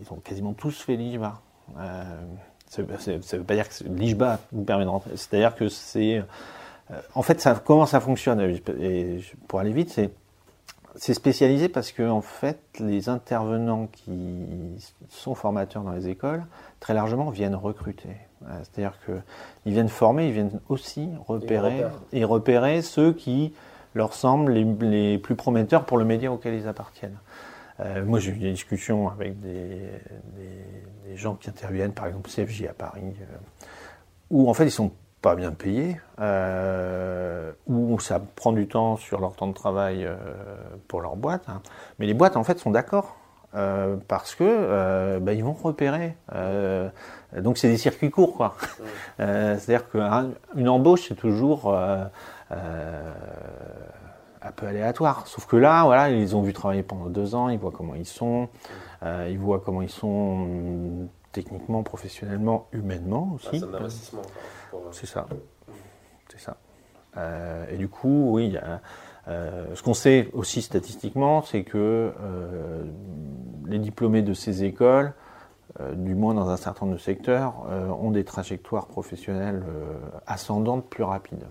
[0.00, 1.40] ils ont quasiment tous fait l'IJBA.
[1.78, 2.02] Euh,
[2.66, 2.86] ça ne
[3.38, 5.10] veut pas dire que l'IJBA vous permet de rentrer.
[5.16, 6.18] C'est-à-dire que c'est.
[6.90, 8.40] euh, en fait, ça, comment ça fonctionne
[8.80, 10.10] Et pour aller vite, c'est.
[10.96, 14.46] C'est spécialisé parce que en fait, les intervenants qui
[15.08, 16.44] sont formateurs dans les écoles,
[16.80, 18.08] très largement, viennent recruter.
[18.44, 23.52] Euh, C'est-à-dire qu'ils viennent former, ils viennent aussi repérer et repérer ceux qui
[23.94, 27.18] leur semblent les, les plus prometteurs pour le média auquel ils appartiennent.
[27.80, 29.50] Euh, moi, j'ai eu des discussions avec des,
[30.36, 33.36] des- des gens qui interviennent, par exemple CFJ à Paris, euh,
[34.30, 39.20] où en fait ils sont pas bien payés, euh, où ça prend du temps sur
[39.20, 40.16] leur temps de travail euh,
[40.88, 41.60] pour leur boîte, hein.
[41.98, 43.16] mais les boîtes en fait sont d'accord.
[43.54, 46.16] euh, parce que bah, ils vont repérer.
[47.36, 48.54] Donc c'est des circuits courts, quoi.
[49.18, 52.10] C'est-à-dire qu'une embauche c'est toujours un
[54.54, 55.26] peu aléatoire.
[55.26, 58.06] Sauf que là, voilà, ils ont vu travailler pendant deux ans, ils voient comment ils
[58.06, 58.48] sont,
[59.02, 63.62] ils voient comment ils sont techniquement, professionnellement, humainement aussi.
[63.62, 64.22] investissement.
[64.92, 65.26] C'est ça.
[66.28, 66.56] C'est ça.
[67.16, 68.80] Euh, et du coup, oui, il y a,
[69.28, 72.84] euh, ce qu'on sait aussi statistiquement, c'est que euh,
[73.66, 75.12] les diplômés de ces écoles,
[75.80, 79.98] euh, du moins dans un certain nombre de secteurs, euh, ont des trajectoires professionnelles euh,
[80.26, 81.46] ascendantes plus rapides.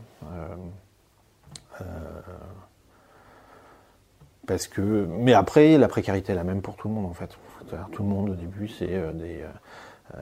[4.49, 7.05] Euh, euh, parce que, mais après, la précarité est la même pour tout le monde
[7.05, 7.29] en fait.
[7.91, 9.41] Tout le monde au début, c'est euh, des,
[10.15, 10.17] euh,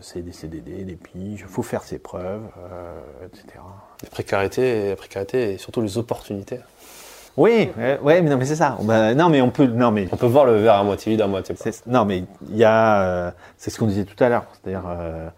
[0.00, 3.46] c'est des CDD, des piges, il faut faire ses preuves, euh, etc.
[4.04, 6.60] La précarité, la précarité et surtout les opportunités.
[7.36, 8.76] Oui, ouais, ouais, mais non, mais c'est ça.
[8.82, 11.22] Bah, non, mais on peut, non, mais On peut voir le verre à moitié vide,
[11.22, 11.72] à moitié plein.
[11.72, 14.44] c'est- non, mais il y a, euh, c'est ce qu'on disait tout à l'heure.
[14.52, 15.28] C'est-à-dire, euh,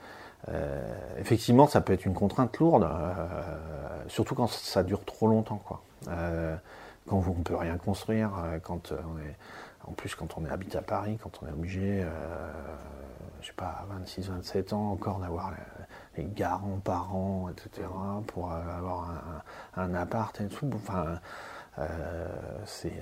[0.50, 0.80] euh,
[1.20, 2.88] effectivement, ça peut être une contrainte lourde, euh,
[4.08, 5.82] surtout quand ça dure trop longtemps, quoi.
[6.08, 6.56] Euh,
[7.06, 9.36] quand on peut rien construire, euh, quand euh, on est,
[9.86, 12.06] en plus quand on est habite à Paris, quand on est obligé, euh,
[13.40, 15.52] je sais pas, à 26, 27 ans encore d'avoir
[16.16, 17.86] les, garants parents, etc.
[18.28, 19.10] pour euh, avoir
[19.76, 20.70] un, appart et tout.
[20.74, 21.18] Enfin,
[22.64, 22.92] c'est,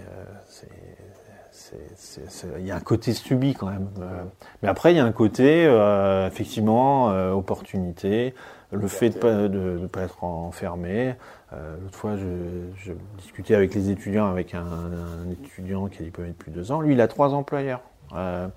[2.58, 3.88] il y a un côté subi quand même.
[4.62, 5.64] Mais après, il y a un côté,
[6.26, 8.34] effectivement, opportunité,
[8.72, 11.14] le fait de de pas être enfermé.
[11.52, 12.24] Euh, L'autre fois, je,
[12.76, 16.80] je discutais avec les étudiants, avec un, un étudiant qui a diplômé depuis deux ans.
[16.80, 17.80] Lui, il a trois employeurs.
[18.14, 18.48] Euh,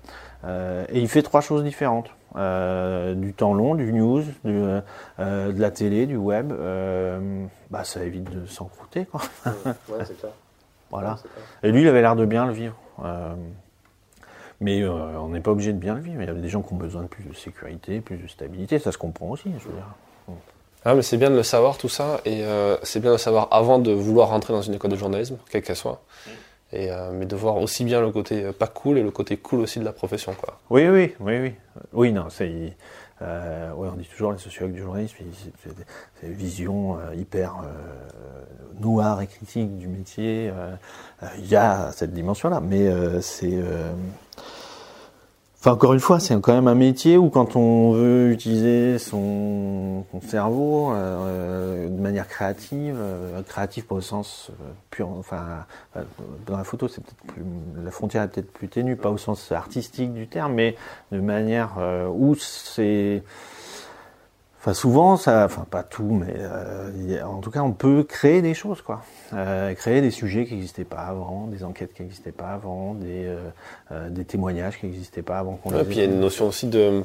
[0.44, 2.10] euh, et il fait trois choses différentes.
[2.34, 6.52] Du temps long, du news, du, de la télé, du web.
[7.70, 9.06] Bah, ça évite de s'encrouter.
[9.14, 10.32] Ouais, c'est clair.
[10.90, 11.16] Voilà.
[11.62, 12.76] Et lui, il avait l'air de bien le vivre.
[14.60, 16.22] Mais euh, on n'est pas obligé de bien le vivre.
[16.22, 18.78] Il y a des gens qui ont besoin de plus de sécurité, plus de stabilité.
[18.78, 19.94] Ça se comprend aussi, je veux dire.
[20.88, 23.18] Ah, mais c'est bien de le savoir tout ça, et euh, c'est bien de le
[23.18, 26.00] savoir avant de vouloir rentrer dans une école de journalisme, quelle qu'elle soit.
[26.72, 29.36] Et, euh, mais de voir aussi bien le côté euh, pas cool et le côté
[29.36, 30.32] cool aussi de la profession.
[30.34, 30.60] Quoi.
[30.70, 31.54] Oui, oui, oui, oui.
[31.92, 32.76] Oui, non, c'est.
[33.20, 35.16] Euh, ouais, on dit toujours les sociologues du journalisme,
[36.20, 40.52] c'est une vision euh, hyper euh, noire et critique du métier.
[41.38, 42.88] Il y a cette dimension-là, mais
[43.22, 43.58] c'est.
[45.66, 50.04] Euh, encore une fois, c'est quand même un métier où quand on veut utiliser son,
[50.26, 55.66] cerveau euh, de manière créative, euh, créative pas au sens euh, pur, enfin,
[55.96, 56.02] euh,
[56.46, 57.42] dans la photo, c'est peut-être plus,
[57.84, 60.76] la frontière est peut-être plus ténue, pas au sens artistique du terme, mais
[61.12, 63.22] de manière euh, où c'est,
[64.66, 68.52] enfin, souvent, ça, enfin, pas tout, mais euh, en tout cas, on peut créer des
[68.52, 69.02] choses, quoi.
[69.32, 73.26] Euh, créer des sujets qui n'existaient pas avant, des enquêtes qui n'existaient pas avant, des,
[73.26, 73.38] euh,
[73.92, 76.06] euh, des témoignages qui n'existaient pas avant qu'on Ouais, les puis il y a ait.
[76.06, 77.04] une notion aussi de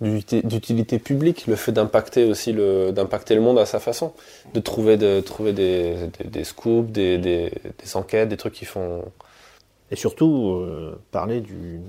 [0.00, 4.12] d'utilité publique, le fait d'impacter aussi le d'impacter le monde à sa façon,
[4.54, 7.50] de trouver de trouver des, des, des scoops, des, des,
[7.82, 9.02] des enquêtes, des trucs qui font
[9.90, 11.80] Et surtout, euh, parler du,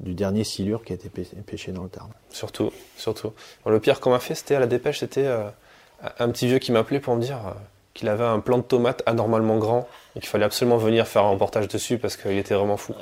[0.00, 2.08] du dernier silure qui a été pê- pêché dans le Tarn.
[2.30, 3.32] surtout surtout.
[3.64, 5.44] Bon, le pire qu'on m'a fait, c'était à la dépêche, c'était euh,
[6.18, 7.50] un petit vieux qui m'appelait pour me dire euh,
[7.94, 11.30] qu'il avait un plant de tomates anormalement grand et qu'il fallait absolument venir faire un
[11.30, 12.94] reportage dessus parce qu'il était vraiment fou.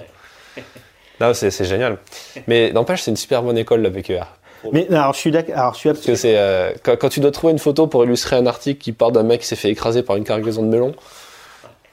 [1.20, 1.98] Là, c'est génial.
[2.46, 4.24] Mais n'empêche, c'est une super bonne école la BQR.
[4.72, 5.54] Mais alors, je suis d'accord.
[5.56, 6.34] Alors, je suis Parce que absolument.
[6.34, 9.12] c'est euh, quand, quand tu dois trouver une photo pour illustrer un article qui part
[9.12, 10.94] d'un mec qui s'est fait écraser par une cargaison de melon,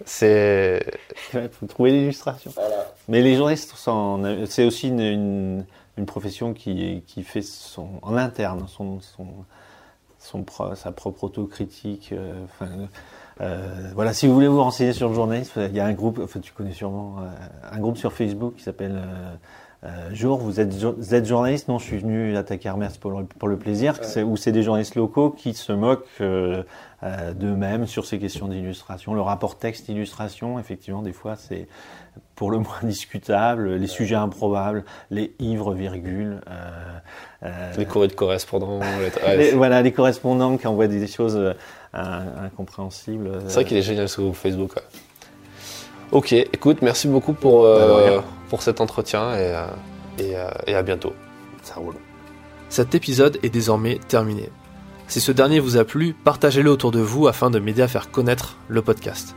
[0.06, 0.86] c'est
[1.34, 2.52] Il faut trouver l'illustration.
[3.07, 5.65] Mais les journalistes, sont- c'est aussi une, une,
[5.98, 9.28] une profession qui, qui fait son, en interne son, son,
[10.20, 12.11] son pro- sa propre autocritique.
[12.14, 12.70] euh, enfin,
[13.41, 16.20] euh, voilà, si vous voulez vous renseigner sur le journalisme, il y a un groupe,
[16.24, 17.28] enfin, tu connais sûrement, euh,
[17.72, 19.34] un groupe sur Facebook qui s'appelle euh,
[19.85, 23.11] euh, Jour, vous êtes, jo- vous êtes journaliste Non, je suis venu attaquer Hermès pour
[23.11, 24.23] le, pour le plaisir, Ouais.
[24.38, 26.64] c'est- des journalistes locaux qui se moquent euh,
[27.03, 29.14] euh, d'eux-mêmes sur ces questions d'illustration.
[29.14, 31.68] Le rapport texte-illustration, effectivement, des fois, c'est
[32.35, 36.39] pour le moins discutable, les sujets improbables, les ivres virgules.
[37.43, 38.80] Euh, les courriers de correspondants.
[39.38, 41.38] les- voilà, les correspondants qui envoient des choses
[41.93, 43.31] in- incompréhensibles.
[43.47, 44.76] c'est vrai qu'il est génial ce groupe Facebook.
[44.77, 44.81] ouais.
[46.14, 48.23] Ok, écoute, merci beaucoup pour, Bah.
[48.53, 49.65] Pour cet entretien et, euh,
[50.21, 51.15] euh, à bientôt.
[52.69, 54.51] Cet épisode est désormais terminé.
[55.07, 58.11] Si ce dernier vous a plu, partagez-le autour de vous afin de m'aider à faire
[58.11, 59.35] connaître le podcast.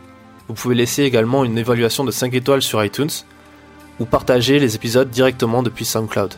[0.48, 3.08] Vous pouvez laisser également une évaluation de 5 étoiles sur iTunes
[4.00, 6.34] ou partager les épisodes directement depuis SoundCloud.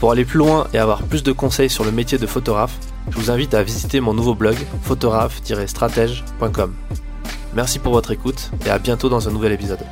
[0.00, 2.76] Pour aller plus loin et avoir plus de conseils sur le métier de photographe,
[3.10, 6.74] je vous invite à visiter mon nouveau blog photographe-stratège.com.
[7.54, 9.86] Merci pour votre écoute et à bientôt dans un nouvel épisode.